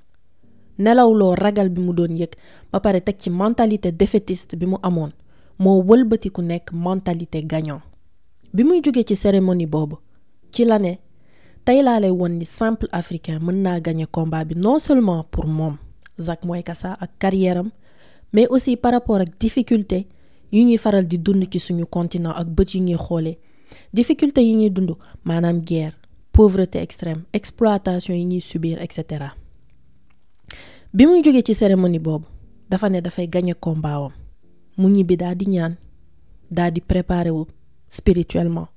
Nelawloo 0.80 1.36
ragal 1.36 1.70
bi 1.70 1.82
mu 1.82 1.94
doon 1.94 2.16
yëg 2.16 2.32
ba 2.72 2.80
pare 2.80 3.02
teg 3.02 3.16
ci 3.20 3.30
mentalité 3.30 3.92
défaitiste 3.92 4.56
bi 4.56 4.66
mu 4.66 4.78
amoon 4.82 5.12
moo 5.60 5.84
wëlbati 5.84 6.30
ku 6.32 6.42
nekk 6.42 6.72
mentalité 6.74 7.44
gagnant. 7.44 7.82
Bi 8.54 8.64
muy 8.64 8.82
jóge 8.84 9.04
ci 9.08 9.16
cérémonie 9.16 9.68
boobu 9.68 9.98
ci 10.52 10.66
la 10.66 10.80
ne 10.80 10.98
tey 11.66 11.82
lay 11.84 12.10
won 12.10 12.30
ni 12.40 12.46
simple 12.46 12.88
africain 12.92 13.40
mën 13.40 13.62
naa 13.62 13.80
gagner 13.80 14.08
combat 14.12 14.46
bi 14.46 14.56
non 14.56 14.80
seulement 14.80 15.24
pour 15.32 15.46
moom 15.48 15.78
Zack 16.20 16.44
Moy 16.46 16.64
Kassa 16.64 16.98
ak 17.00 17.12
carrière 17.20 17.64
mais 18.34 18.48
aussi 18.48 18.76
par 18.78 18.92
rapport 18.94 19.18
ak 19.22 19.38
difficulté 19.40 20.08
yu 20.52 20.64
ñuy 20.64 20.78
faral 20.78 21.06
di 21.08 21.18
dund 21.18 21.46
ci 21.52 21.60
suñu 21.60 21.86
continent 21.86 22.34
ak 22.36 22.48
bët 22.48 22.74
yu 22.74 22.82
ñuy 22.82 22.98
xoolee 22.98 23.38
difficulté 23.94 24.42
yi 24.42 24.56
ñuy 24.56 24.70
dund 24.70 24.92
maanaam 25.24 25.60
guerre 25.62 25.96
pauvreté 26.32 26.80
extrême 26.82 27.24
exploitation 27.34 28.16
yi 28.16 28.26
ñuy 28.26 28.42
subir 28.42 28.82
et 28.82 28.92
cetera. 28.94 29.36
Bi 30.94 31.06
muy 31.06 31.22
jógee 31.24 31.44
ci 31.44 31.54
cérémonie 31.56 32.00
boobu 32.00 32.26
dafa 32.70 32.90
ne 32.90 33.02
dafay 33.02 33.28
gagner 33.28 33.56
combat 33.60 34.00
wam. 34.00 34.12
Mu 34.78 34.88
ñibbi 34.90 35.16
daal 35.18 35.36
di 35.36 35.46
ñaan 35.48 35.76
daal 36.52 36.72
di 36.72 36.82
préparer 36.82 37.32
wu 37.32 37.46
spirituellement 37.90 38.68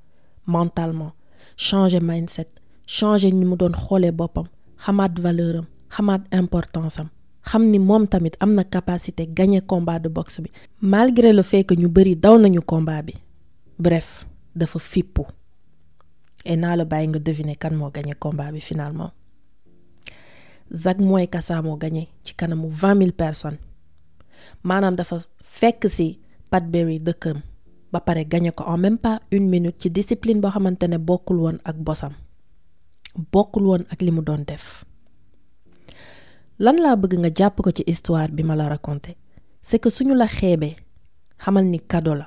mentalement 0.46 1.12
changer 1.56 2.00
mindset 2.02 2.48
changer 2.86 3.32
ni 3.32 3.44
mu 3.44 3.56
doon 3.56 3.72
xoolee 3.74 4.12
boppam 4.12 4.46
xamaat 4.84 5.18
valeur 5.18 5.56
am 5.56 5.66
xamaat 5.88 6.22
importance 6.34 6.98
am 7.00 7.08
xam 7.48 7.62
ni 7.70 7.78
moom 7.78 8.06
tamit 8.06 8.36
am 8.40 8.52
na 8.52 8.64
capacité 8.64 9.26
gagner 9.26 9.62
combat 9.66 9.98
de 9.98 10.08
boxe 10.08 10.40
bi 10.42 10.50
malgré 10.80 11.32
le 11.32 11.42
fait 11.42 11.64
que 11.64 11.74
ñu 11.74 11.88
bëri 11.88 12.14
daw 12.16 12.38
nañu 12.38 12.60
combat 12.60 13.02
bi. 13.02 13.14
Bref 13.78 14.26
dafa 14.56 14.78
fippu. 14.78 15.24
Et 16.44 16.56
naa 16.56 16.76
la 16.76 16.84
bàyyi 16.84 17.08
nga 17.08 17.18
deviner 17.18 17.56
kan 17.56 17.74
moo 17.74 17.90
gagner 17.90 18.14
combat 18.18 18.52
bi 18.52 18.60
finalement. 18.60 19.12
Zack 20.72 20.98
Moy 21.00 21.26
Kassa 21.28 21.62
moo 21.62 21.76
gagné 21.76 22.08
ci 22.24 22.34
kanamu 22.34 22.68
vingt 22.68 22.94
mille 22.98 23.12
personnes. 23.12 23.58
Maanaam 24.62 24.96
dafa 24.96 25.22
fekk 25.42 25.88
ci 25.88 26.18
Pat 26.50 26.64
Berry 26.70 26.98
dëkkam 27.00 27.40
ba 27.92 28.00
pare 28.00 28.24
gagné 28.24 28.50
ko 28.52 28.64
en 28.64 28.76
même 28.78 28.98
pas 28.98 29.20
une 29.30 29.48
minute 29.48 29.80
ci 29.82 29.90
discipline 29.90 30.40
boo 30.40 30.50
xamante 30.50 30.82
ne 30.88 30.98
bokkul 30.98 31.36
woon 31.36 31.58
ak 31.64 31.76
bosam. 31.76 32.12
Bokkul 33.32 33.62
woon 33.66 34.44
def. 34.46 34.84
Lan 36.58 36.76
laa 36.78 36.96
bëgg 36.96 37.18
nga 37.18 37.30
jàpp 37.34 37.56
ko 37.62 37.70
ci 37.70 37.82
histoire 37.86 38.28
bi 38.30 38.42
ma 38.42 38.54
la 38.56 38.68
raconté. 38.68 39.16
C'est 39.62 39.78
que 39.78 39.88
suñu 39.90 40.14
la 40.14 40.26
xeebee 40.26 40.76
xamal 41.38 41.64
ni 41.64 41.80
cadeau 41.80 42.14
la 42.14 42.26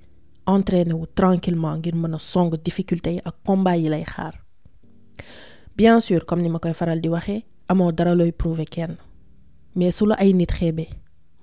entraîner 0.55 0.93
wu 0.99 1.05
tranquillement 1.19 1.75
ngir 1.79 1.95
mën 2.01 2.13
a 2.15 2.19
song 2.31 2.49
difficulté 2.67 3.09
yi 3.15 3.21
ak 3.29 3.35
combat 3.45 3.77
yi 3.77 3.89
lay 3.89 4.03
xaar. 4.13 4.33
Bien 5.77 5.99
sûr 5.99 6.25
comme 6.25 6.41
ni 6.41 6.49
ma 6.49 6.59
koy 6.59 6.73
faral 6.73 6.99
di 7.01 7.09
waxee 7.09 7.43
amoo 7.69 7.91
dara 7.91 8.13
looy 8.15 8.31
prouver 8.31 8.65
kenn. 8.65 8.95
Mais 9.75 9.91
su 9.91 10.05
la 10.05 10.15
ay 10.15 10.33
nit 10.33 10.51
xeebee 10.51 10.89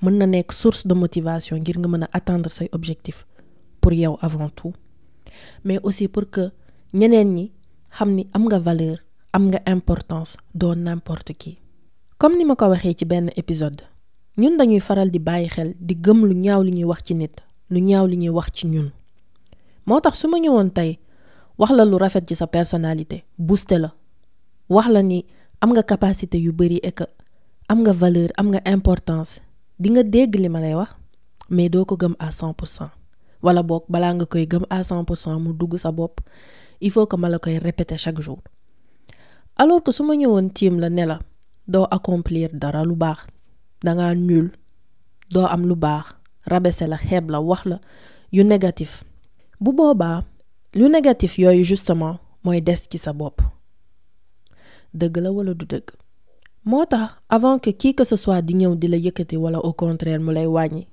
mën 0.02 0.14
na 0.18 0.26
nekk 0.26 0.52
source 0.52 0.86
de 0.86 0.94
motivation 0.94 1.56
ngir 1.58 1.78
nga 1.78 1.88
mën 1.88 2.04
a 2.04 2.08
atteindre 2.12 2.50
say 2.50 2.68
objectif 2.72 3.26
pour 3.80 3.92
yow 3.92 4.18
avant 4.20 4.50
tout. 4.50 4.74
Mais 5.64 5.78
aussi 5.82 6.08
pour 6.08 6.28
que 6.30 6.50
ñeneen 6.94 7.34
ñi 7.34 7.52
xam 7.96 8.10
ni 8.14 8.26
am 8.32 8.44
nga 8.48 8.58
valeur 8.58 8.98
am 9.32 9.48
nga 9.50 9.60
importance 9.66 10.36
doo 10.54 10.74
n'importe 10.74 11.32
qui. 11.32 11.58
Comme 12.18 12.36
ni 12.36 12.44
ma 12.44 12.56
ko 12.56 12.66
waxee 12.68 12.94
ci 12.98 13.04
benn 13.04 13.30
épisode 13.36 13.82
ñun 14.38 14.56
dañuy 14.58 14.80
faral 14.80 15.10
di 15.10 15.18
bàyyi 15.18 15.48
xel 15.48 15.74
di 15.80 15.94
gëm 16.04 16.26
lu 16.28 16.34
ñaaw 16.34 16.62
li 16.62 16.72
ñuy 16.72 16.84
wax 16.90 17.02
ci 17.06 17.14
nit 17.14 17.34
lu 17.70 17.80
ñaaw 17.80 18.06
li 18.06 18.16
ñuy 18.22 18.28
wax 18.38 18.48
ci 18.56 18.66
ñun 18.66 18.90
moo 19.88 20.00
tax 20.04 20.14
su 20.20 20.26
ma 20.28 20.36
wax 21.58 21.70
la 21.72 21.84
lu 21.84 21.96
sa 22.36 22.46
personnalité 22.46 23.24
la. 23.82 23.90
Wax 24.68 24.88
la 24.88 25.02
ni 25.02 25.24
am 25.60 25.70
nga 25.72 25.82
capacité 25.82 26.36
yu 26.38 26.52
et 26.82 26.92
que 26.92 27.04
valeur 27.92 28.28
importance. 28.66 29.40
Di 29.80 29.88
nga 29.90 30.02
dégg 30.02 30.34
li 30.36 30.48
ma 30.48 30.60
mais 31.50 31.68
doo 31.70 31.84
ko 31.86 31.96
gëm 31.96 32.14
à 32.18 32.30
100 32.30 32.52
pour 32.54 32.68
cent. 32.68 32.90
Wala 33.42 33.62
nga 34.14 34.26
à 34.70 34.84
100 34.84 35.04
pour 35.04 35.16
cent 35.16 35.40
mu 35.40 35.52
il 36.80 36.90
faut 36.92 37.06
que 37.06 37.16
ma 37.16 37.28
la 37.30 37.38
répéter 37.44 37.96
chaque 37.96 38.20
jour. 38.20 38.38
Alors 39.56 39.82
que 39.82 39.90
su 39.90 40.02
ma 40.02 40.14
ñëwoon 40.16 40.50
la 40.78 40.88
la 41.70 41.86
accomplir 41.90 42.50
dara 42.52 42.84
lu 42.84 42.94
danga 43.82 44.14
nul. 44.14 44.52
Am 45.34 45.66
lu 45.66 45.74
la 45.80 46.60
la 46.86 47.40
la 47.64 47.80
yu 48.30 48.44
négatif 48.44 49.04
bu 49.60 49.72
boobaa 49.72 50.24
lu 50.74 50.88
négatif 50.88 51.38
yooyu 51.38 51.64
justement 51.64 52.18
mooy 52.44 52.60
des 52.60 52.76
ci 52.90 52.98
sa 52.98 53.12
bopp. 53.12 53.40
Dëgg 54.94 55.16
la 55.18 55.30
wala 55.32 55.54
du 55.54 55.66
dëgg? 55.66 55.90
Moo 56.64 56.84
tax 56.86 57.12
avant 57.28 57.58
que 57.58 57.70
qui 57.70 57.94
que 57.94 58.04
ce 58.04 58.16
soit 58.16 58.42
di 58.42 58.54
ñëw 58.54 58.74
di 58.76 58.88
la 58.88 58.96
yëkkati 58.96 59.36
wala 59.36 59.58
au 59.58 59.72
contraire 59.72 60.20
mu 60.20 60.32
lay 60.32 60.46
wàññi 60.46 60.86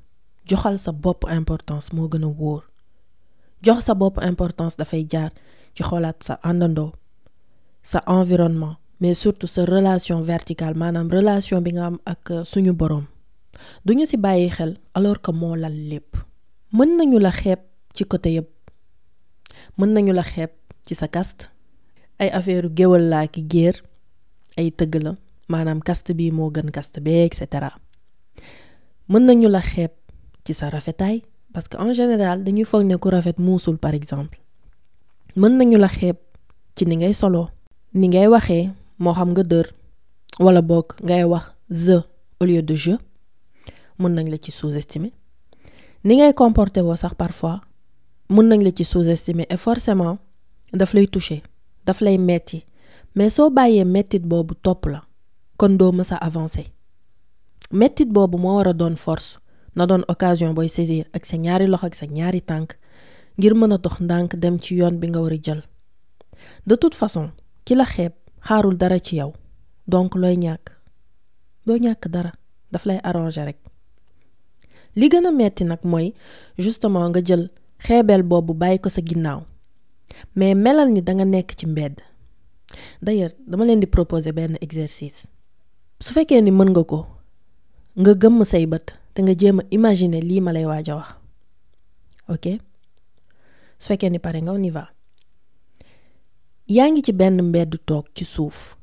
joxal 0.47 0.79
sa 0.79 0.91
bopp 0.91 1.25
importance 1.29 1.93
moo 1.93 2.07
gën 2.09 2.23
a 2.23 2.27
wóor. 2.27 2.63
Jox 3.63 3.85
sa 3.85 3.93
bopp 3.93 4.17
importance 4.21 4.77
dafay 4.77 5.05
jaar 5.11 5.31
ci 5.75 5.83
xoolaat 5.83 6.23
sa 6.23 6.39
àndandoo 6.43 6.91
sa 7.83 8.01
environnement 8.07 8.75
mais 8.99 9.13
surtout 9.13 9.47
sa 9.47 9.65
relation 9.65 10.21
verticale 10.21 10.75
maanaam 10.77 11.09
relation 11.09 11.61
bi 11.61 11.71
nga 11.73 11.85
am 11.87 11.97
ak 12.05 12.45
suñu 12.45 12.73
boroom. 12.73 13.05
Duñu 13.85 14.05
ci 14.05 14.17
bàyyi 14.17 14.49
xel 14.49 14.77
alors 14.93 15.21
que 15.21 15.31
moo 15.31 15.55
lal 15.55 15.73
lépp. 15.89 16.15
Mën 16.73 16.97
nañu 16.97 17.19
la 17.19 17.31
xeeb 17.31 17.59
ci 17.93 18.03
côté 18.05 18.41
mën 19.77 19.89
nañu 19.93 20.13
la 20.13 20.23
xeeb 20.23 20.51
ci 20.85 20.93
sa 20.95 21.07
caste 21.07 21.49
ay 22.19 22.29
affaire 22.37 22.69
géwal 22.77 23.03
laa 23.11 23.27
ki 23.27 23.41
géer 23.51 23.75
ay 24.57 24.71
tëgg 24.71 24.93
la 25.03 25.11
maanaam 25.51 25.79
caste 25.87 26.11
bi 26.17 26.31
moo 26.31 26.49
gën 26.55 26.71
caste 26.71 26.99
bee 27.05 27.25
et 27.25 27.33
cetera. 27.35 27.71
Mën 29.09 29.23
nañu 29.25 29.47
la 29.49 29.61
xeeb 29.61 29.91
ci 30.45 30.53
sa 30.53 30.69
rafetaay 30.69 31.21
parce 31.53 31.67
que 31.67 31.77
en 31.77 31.93
général 31.93 32.43
dañuy 32.43 32.63
foog 32.65 32.83
ne 32.85 32.95
ku 32.97 33.09
rafet 33.09 33.37
muusul 33.37 33.77
par 33.77 33.93
exemple. 33.93 34.37
Mën 35.35 35.57
nañu 35.57 35.77
la 35.77 35.87
xeeb 35.89 36.17
ci 36.75 36.85
ni 36.85 36.95
ngay 36.97 37.13
solo 37.13 37.49
ni 37.93 38.07
ngay 38.07 38.27
waxee 38.27 38.71
moo 38.99 39.13
xam 39.13 39.29
nga 39.31 39.43
dër 39.43 39.67
wala 40.39 40.61
boog 40.61 40.87
ngay 41.03 41.23
wax 41.23 41.45
au 42.39 42.45
lieu 42.45 42.61
de 42.61 42.75
je 42.75 42.93
mën 43.99 44.09
nañ 44.15 44.27
la 44.29 44.37
ci 44.37 44.51
sous-estimer. 44.51 45.11
Ni 46.03 46.15
ngay 46.17 46.33
comporté 46.33 46.81
woo 46.81 46.95
sax 46.95 47.13
parfois 47.15 47.61
mën 48.29 48.45
nañ 48.49 48.63
la 48.63 48.71
ci 48.71 48.83
sous-estimer 48.85 49.45
et 49.49 49.57
forcément 49.57 50.17
daf 50.73 50.93
lay 50.93 51.07
toucher 51.07 51.41
daf 51.85 52.01
lay 52.01 52.17
metti. 52.17 52.63
Mais 53.15 53.29
soo 53.35 53.49
bàyyee 53.49 53.85
mettit 53.85 54.23
boobu 54.27 54.53
topp 54.65 54.85
la 54.91 54.99
kon 55.57 55.77
doo 55.79 55.91
mës 55.91 56.11
a 56.11 56.17
avancer. 56.27 56.65
Mettit 57.71 58.09
boobu 58.11 58.37
moo 58.37 58.55
war 58.57 58.67
a 58.67 58.73
doon 58.73 58.95
force 58.95 59.39
na 59.75 59.85
doon 59.87 60.03
occasion 60.13 60.53
booy 60.53 60.67
saisir 60.69 61.05
ak 61.15 61.25
sa 61.25 61.37
ñaari 61.37 61.67
loxo 61.67 61.85
ak 61.87 61.95
sa 61.95 62.05
ñaari 62.05 62.41
tànk 62.41 62.75
ngir 63.37 63.53
mën 63.55 63.71
a 63.73 63.77
dox 63.77 63.95
ndànk 64.03 64.35
dem 64.35 64.59
ci 64.59 64.75
yoon 64.75 64.99
bi 64.99 65.07
nga 65.07 65.21
war 65.21 65.31
a 65.31 65.37
jël. 65.45 65.61
De 66.67 66.75
toute 66.75 66.95
façon 66.95 67.31
ki 67.65 67.73
la 67.75 67.85
xeeb 67.85 68.13
xaarul 68.47 68.77
dara 68.77 68.99
ci 68.99 69.15
yow 69.15 69.31
donc 69.87 70.15
looy 70.15 70.35
ñàkk? 70.35 70.65
Doo 71.65 71.77
ñàkk 71.77 72.07
dara 72.09 72.31
daf 72.71 72.85
lay 72.85 72.99
arranger 73.03 73.45
rek. 73.45 73.59
Li 74.95 75.07
gën 75.09 75.25
a 75.25 75.31
metti 75.31 75.63
nag 75.63 75.79
mooy 75.83 76.13
justement 76.57 77.07
nga 77.09 77.21
jël 77.23 77.49
xeebeel 77.79 78.23
boobu 78.23 78.53
bàyyi 78.53 78.79
ko 78.79 78.89
sa 78.89 79.01
ginnaaw. 79.01 79.41
Mais 80.35 80.55
melal 80.55 80.89
ni 80.91 81.01
danga 81.01 81.25
nekk 81.25 81.55
ci 81.57 81.65
mbedd. 81.67 82.01
D'ailleurs 83.01 83.35
dama 83.47 83.65
leen 83.65 83.79
di 83.79 83.87
proposer 83.87 84.33
benn 84.33 84.57
exercice. 84.61 85.27
Su 85.99 86.13
fekkee 86.13 86.41
ni 86.41 86.51
mën 86.51 86.69
nga 86.71 86.83
ko 86.83 87.05
nga 87.95 88.11
gëmm 88.13 88.43
say 88.45 88.65
bët 88.65 88.93
te 89.13 89.21
nga 89.23 89.33
jéem 89.39 89.59
a 89.59 89.63
imaginer 89.71 90.23
lii 90.23 90.41
ma 90.41 90.51
lay 90.51 90.65
waaj 90.65 90.89
a 90.91 90.95
wax. 90.95 91.09
Ok? 92.27 92.45
Su 93.79 93.87
fekkee 93.93 94.09
ni 94.09 94.19
pare 94.19 94.41
nga 94.41 94.51
on 94.51 94.65
y 94.65 94.71
va. 94.71 94.89
Yaa 96.67 96.89
ngi 96.89 97.01
ci 97.05 97.13
benn 97.13 97.41
mbedd 97.41 97.77
toog 97.85 98.05
ci 98.15 98.25
suuf 98.25 98.75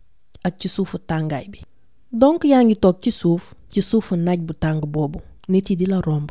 ak 0.45 0.59
ci 0.59 0.69
suufu 0.69 0.99
tàngaay 0.99 1.49
bi. 1.53 1.61
Donc 2.13 2.45
yaa 2.45 2.63
ngi 2.65 2.77
toog 2.77 3.01
ci 3.03 3.11
suuf 3.11 3.55
ci 3.71 3.81
suufu 3.83 4.17
naaj 4.17 4.41
bu 4.41 4.55
tàng 4.55 4.81
boobu. 4.87 5.21
Nit 5.49 5.71
yi 5.71 5.77
di 5.77 5.87
la 5.87 6.01
romb. 6.01 6.31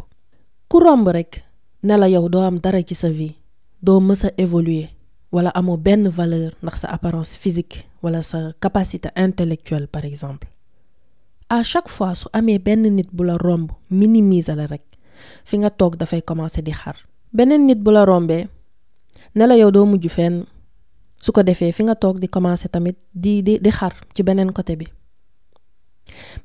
Ku 0.70 0.80
romb 0.80 1.08
rek 1.12 1.44
ne 1.84 1.98
la 1.98 2.08
yow 2.08 2.30
doo 2.30 2.42
am 2.46 2.60
dara 2.60 2.82
ci 2.84 2.96
sa 2.96 3.10
vie. 3.10 3.36
Doo 3.82 4.00
a 4.00 4.30
évoluer. 4.38 4.90
Wala 5.32 5.50
amoo 5.56 5.78
benn 5.78 6.10
valeur 6.10 6.52
ndax 6.62 6.82
sa 6.82 6.88
apparence 6.92 7.38
physique 7.38 7.88
wala 8.04 8.22
sa 8.22 8.52
capacité 8.60 9.10
intellectuelle 9.16 9.88
par 9.88 10.04
exemple. 10.06 10.48
À 11.50 11.64
chaque 11.64 11.90
fois 11.90 12.14
su 12.16 12.28
amee 12.34 12.60
benn 12.60 12.82
nit 12.84 13.08
bu 13.12 13.24
la 13.24 13.38
romb 13.38 13.72
minimiser 13.90 14.56
la 14.56 14.66
rek. 14.68 14.82
Fi 15.46 15.58
nga 15.58 15.70
toog 15.70 15.96
dafay 15.96 16.22
commencer 16.22 16.62
di 16.62 16.72
xar 16.72 16.96
beneen 17.34 17.66
nit 17.66 17.80
bu 17.80 17.92
la 17.92 18.04
rombee 18.06 18.48
ne 19.36 19.46
la 19.48 19.56
yow 19.56 19.72
doo 19.72 19.86
mujj 19.86 20.08
fenn. 20.10 20.46
Su 21.22 21.32
ko 21.32 21.44
defee 21.44 21.72
fi 21.72 21.84
nga 21.84 21.96
toog 21.96 22.20
di 22.20 22.28
commencer 22.28 22.70
tamit 22.70 22.98
di 23.14 23.42
di 23.42 23.58
di 23.60 23.70
xar 23.72 23.94
ci 24.14 24.22
beneen 24.24 24.52
côté 24.52 24.76
bi. 24.76 24.86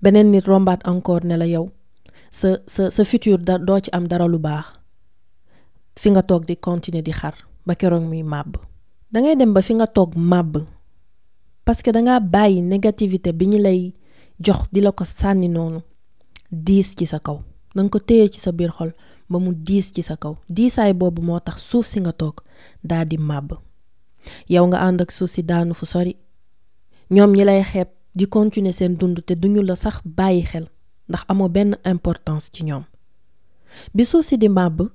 Beneen 0.01 0.31
nit 0.31 0.47
rombaat 0.47 0.87
encore 0.87 1.25
ne 1.27 1.37
la 1.37 1.47
yow 1.47 1.71
sa 2.31 2.59
sa 2.69 3.05
futur 3.05 3.39
doo 3.43 3.81
ci 3.81 3.91
am 3.93 4.07
dara 4.07 4.27
lu 4.29 4.39
fi 5.99 6.11
nga 6.11 6.23
toog 6.23 6.45
di 6.47 6.57
continuer 6.57 7.03
di 7.03 7.13
xar 7.13 7.35
ba 7.67 7.75
keroog 7.75 8.05
muy 8.05 8.23
màbb. 8.23 8.57
Dangay 9.13 9.37
dem 9.37 9.53
ba 9.55 9.63
fi 9.63 9.75
nga 9.75 9.87
toog 9.87 10.13
parce 11.65 11.83
que 11.83 11.91
dangaa 11.93 12.21
bàyyi 12.21 12.63
négativité 12.63 13.33
bi 13.33 13.47
ñu 13.51 13.59
lay 13.59 13.93
jox 14.45 14.61
di 14.73 14.81
la 14.81 14.93
ko 14.93 15.05
sànni 15.05 15.49
noonu 15.49 15.81
diis 16.51 16.95
ci 16.97 17.07
sa 17.07 17.19
kaw. 17.19 17.39
Danga 17.75 17.91
ko 17.91 17.99
téye 17.99 18.29
ci 18.29 18.41
sa 18.41 18.53
biir 18.53 18.71
xol 18.71 18.93
ba 19.29 19.39
mu 19.39 19.53
diis 19.53 19.91
ci 19.93 20.03
sa 20.03 20.17
kaw. 20.17 20.37
Diisaay 20.49 20.93
si 21.83 21.99
nga 22.01 22.13
toog 22.13 22.41
daa 22.85 23.05
di 23.05 23.17
màbb. 23.19 23.53
Yow 24.49 24.67
nga 24.67 24.79
di 28.17 28.25
continuer 28.27 28.73
seen 28.73 28.97
dund 28.97 29.21
te 29.27 29.35
duñu 29.35 29.63
la 29.63 29.77
sax 29.77 30.01
bàyyi 30.05 30.43
xel 30.43 30.67
importance 31.85 32.49
ci 32.53 32.65
ñoom. 32.65 32.85
Bi 33.95 34.05
si 34.23 34.37
di 34.39 34.49
màbb 34.49 34.89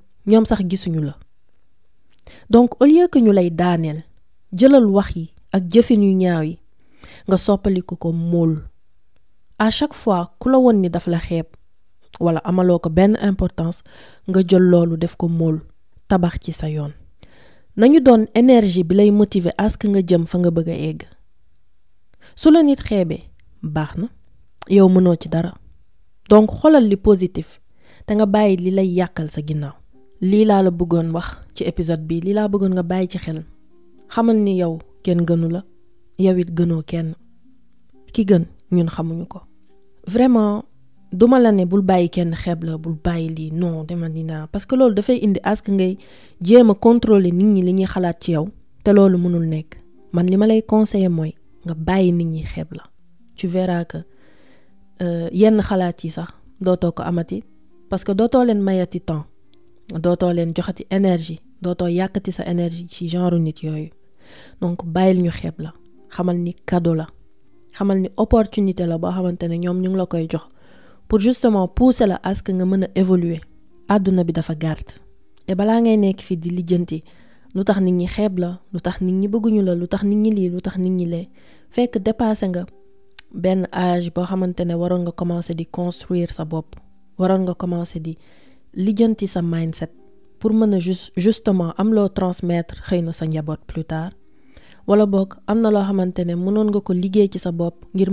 donc 2.49 2.81
au 2.81 2.86
lieu 2.86 3.07
que 3.07 3.19
ñu 3.19 3.31
lay 3.34 3.49
daaneel 3.49 4.03
jëlal 4.53 4.86
wax 4.86 5.15
yi 5.15 5.34
ak 5.51 5.63
jëfin 5.71 6.01
yu 6.03 6.13
ñaaw 6.15 6.43
yi 6.43 6.60
nga 7.27 7.38
soppaliku 7.38 7.95
ko 7.95 8.12
móol 8.12 8.63
à 9.60 9.69
chaque 9.69 9.93
fois 9.93 10.34
ku 10.39 10.49
la 10.49 10.57
won 10.57 10.73
ni 10.81 10.89
daf 10.89 11.07
la 11.07 11.19
xeeb 11.19 11.45
wala 12.19 12.39
amaloo 12.43 12.79
ko 12.79 12.89
benn 12.89 13.17
importance 13.21 13.84
nga 14.29 14.41
jël 14.47 14.63
loolu 14.71 14.97
def 14.97 15.15
ko 15.15 15.27
móol 15.27 15.62
tabax 16.07 16.36
ci 16.43 16.51
énergie 18.36 18.84
bi 18.84 18.95
lay 18.95 19.12
motiver 19.12 19.53
à 19.57 19.69
ce 19.69 19.77
que 19.77 19.88
nga 19.88 20.01
jëm 20.05 20.25
fa 20.27 20.38
nga 20.39 20.51
bëgg 20.51 20.69
a 20.69 20.73
egg. 20.89 21.01
Su 22.36 22.51
la 22.51 22.63
nit 22.63 22.81
xeebee 22.84 23.23
baax 23.63 23.95
na 23.97 24.07
dara. 25.29 25.53
Donc 26.29 26.49
li 26.89 26.97
positif 26.97 27.62
te 28.05 28.13
nga 28.13 28.25
bàyyi 28.25 28.57
li 28.57 28.71
lay 28.71 28.88
sa 29.29 29.41
lii 30.21 30.45
laa 30.45 30.62
la 30.63 30.71
bëggoon 30.71 31.12
wax 31.15 31.27
ci 31.55 31.63
épisode 31.63 32.03
bi 32.07 32.21
lii 32.21 32.34
laa 32.34 32.47
nga 32.49 32.84
bàyyi 32.84 33.07
ci 33.12 33.17
xel. 33.17 33.43
Ni 34.45 34.53
yow 34.62 34.79
kenn 35.03 35.21
gënu 35.27 35.47
la 35.49 35.62
yow 36.19 36.38
it 36.38 36.49
gënoo 36.57 36.84
kenn. 36.84 37.15
Ki 38.13 38.25
gën 38.25 38.43
ñun 38.71 38.89
xamuñu 38.89 39.25
vraiment 40.07 40.63
duma 41.12 41.39
la 41.39 41.51
ne 41.51 41.65
bul 41.65 41.81
bàyyi 41.81 42.10
kenn 42.10 42.34
xeeb 42.36 42.63
la 42.63 42.77
bul 42.77 42.95
bàyyi 43.03 43.51
non 43.51 43.84
dema 43.86 44.07
ni 44.10 44.25
parce 44.51 44.65
que 44.65 44.75
loolu 44.75 44.95
dafay 44.95 45.17
indi 45.25 45.39
ask 45.43 45.69
ngay 45.69 45.97
jéem 46.41 46.69
a 46.69 46.73
contrôler 46.75 47.31
nit 47.31 47.45
ñi 47.53 47.62
li 47.62 47.73
ñuy 47.73 47.86
xalaat 47.86 48.17
ci 48.23 48.31
yow 48.31 48.47
te 48.84 48.91
man 50.13 50.25
li 50.27 50.38
ma 50.38 50.47
lay 50.47 50.62
conseiller 50.62 51.10
mooy 51.10 51.34
nga 51.65 51.73
bàyyi 51.73 52.12
nit 52.12 52.25
ñi 52.27 52.43
tu 53.38 53.47
verras 53.47 53.86
que 53.86 53.97
yenn 55.31 55.62
xalaat 55.62 56.03
yi 56.03 56.10
sax 56.10 56.29
dootoo 56.62 56.91
ko 56.91 57.03
amati 57.03 57.43
parce 57.89 58.03
que 58.03 58.12
dootoo 58.13 58.43
leen 58.43 58.62
mayati 58.62 58.99
temps 59.01 59.25
dootoo 59.99 60.34
leen 60.34 60.54
joxati 60.56 60.86
énergie 60.89 61.39
dootoo 61.62 61.88
yàkkati 61.88 62.32
sa 62.32 62.43
énergie 62.45 62.88
ci 62.89 63.08
genre 63.10 63.38
nit 63.39 63.62
yooyu. 63.63 63.89
Donc 64.62 64.86
bàyyil 64.86 65.21
ñu 65.23 65.32
xeeb 65.32 65.60
la 65.60 65.73
xamal 66.10 66.38
ni 66.38 66.54
cadeau 66.65 66.93
la 66.93 67.08
ni 67.95 68.10
opportunité 68.17 68.86
la 68.86 68.97
boo 68.97 69.12
xamante 69.12 69.43
ne 69.47 69.56
ñoom 69.58 69.82
ñu 69.82 69.89
pour 71.08 71.19
justement 71.19 71.67
pousser 71.67 72.06
la 72.08 72.19
à 72.23 72.34
ce 72.34 72.41
que 72.41 72.51
nga 72.54 72.65
mën 72.65 72.84
a 72.86 72.88
évoluer. 72.95 73.41
Àdduna 73.89 74.23
bi 74.23 74.32
dafa 74.32 74.56
gàtt. 74.56 75.01
Et 75.49 75.56
balaa 75.56 75.82
ngay 75.82 75.97
nekk 75.97 76.21
fii 76.21 76.38
di 76.38 76.49
lijjanti 76.49 77.04
lu 77.54 77.63
tax 77.67 77.80
nit 77.82 77.91
ñi 77.99 78.08
xeeb 78.08 78.38
la 78.39 78.49
lu 78.73 78.80
tax 78.80 79.01
nit 79.01 79.12
ñi 79.19 79.27
bëgguñu 79.27 79.62
la 79.62 79.75
lu 79.75 79.88
tax 79.88 80.04
nit 80.04 80.15
ñi 80.23 80.32
lii 80.32 80.49
lu 80.54 80.62
tax 80.62 80.77
ne 84.65 84.73
waroon 84.82 85.01
nga 85.04 85.54
di 85.60 85.65
construire 85.65 86.32
sa 86.32 86.45
bopp 86.45 86.75
waroon 87.19 87.41
nga 87.43 87.56
di 88.06 88.17
lijjanti 88.73 89.27
sa 89.27 89.41
mindset 89.41 89.91
pour 90.39 90.53
mën 90.53 90.73
justement 91.15 91.73
am 91.77 91.93
loo 91.93 92.07
transmettre 92.10 92.75
sa 93.13 93.25
plus 93.67 93.84
tard 93.86 94.13
wala 94.88 95.05
nga 96.71 96.81
ko 96.81 96.93
ci 97.31 97.39
sa 97.39 97.51
bopp 97.51 97.86
ngir 97.93 98.10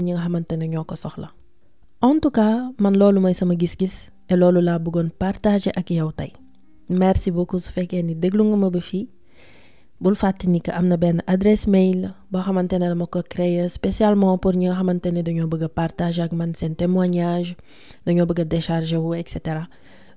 ñi 0.00 0.12
en 2.02 2.18
tout 2.20 2.30
cas 2.30 2.72
man 2.78 2.96
loolu 2.96 3.20
mooy 3.20 3.34
sama 3.34 3.54
gis-gis 3.60 3.96
et 4.30 4.36
loolu 4.36 4.60
laa 4.60 4.78
bëggoon 4.78 5.10
partager 5.18 5.72
ak 5.76 5.90
merci 6.88 7.30
beaucoup 7.30 7.58
su 7.60 7.70
fekkee 7.72 8.02
ni 8.02 8.14
déglu 8.14 8.42
ma 8.56 8.70
ba 8.70 8.80
bul 10.00 10.14
fàtte 10.16 10.46
ni 10.48 10.60
que 10.60 10.70
am 10.72 10.86
na 10.88 10.96
benn 10.96 11.20
adresse 11.26 11.66
mail 11.68 12.10
boo 12.30 12.42
xamante 12.42 12.72
ne 12.78 12.88
dama 12.88 13.06
ko 13.06 13.20
créer 13.22 13.68
spécialement 13.68 14.38
pour 14.38 14.52
ñi 14.54 14.66
nga 14.66 14.74
xamante 14.76 15.06
ne 15.12 15.22
dañoo 15.22 15.46
bëgg 15.52 15.62
a 15.64 15.68
partager 15.68 16.22
ak 16.24 16.32
man 16.32 16.54
seen 16.54 16.74
témoignage 16.74 17.56
dañoo 18.06 18.26
bëgg 18.26 18.40
a 18.40 18.44
décharger 18.44 18.96
wu 18.98 19.14
et 19.14 19.28
cetera. 19.28 19.68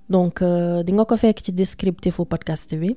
Donc 0.10 0.42
di 0.86 0.92
nga 0.94 1.06
ko 1.06 1.16
fekk 1.18 1.42
ci 1.44 1.52
descriptifu 1.52 2.26
podcast 2.26 2.74
bi. 2.76 2.96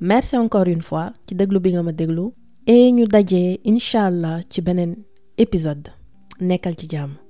Merci 0.00 0.36
encore 0.36 0.68
une 0.68 0.82
fois 0.82 1.12
ci 1.26 1.34
déglu 1.34 1.58
bi 1.60 1.72
nga 1.72 1.82
ma 1.82 1.92
déglu. 1.92 2.30
Et 2.66 2.92
ñu 2.92 3.06
dajee 3.06 3.60
incha 3.64 4.06
allah 4.06 4.40
ci 4.50 4.60
beneen 4.62 4.96
épisode. 5.36 5.88
Nekkal 6.40 6.74
ci 6.78 6.86
jàmm 6.88 7.27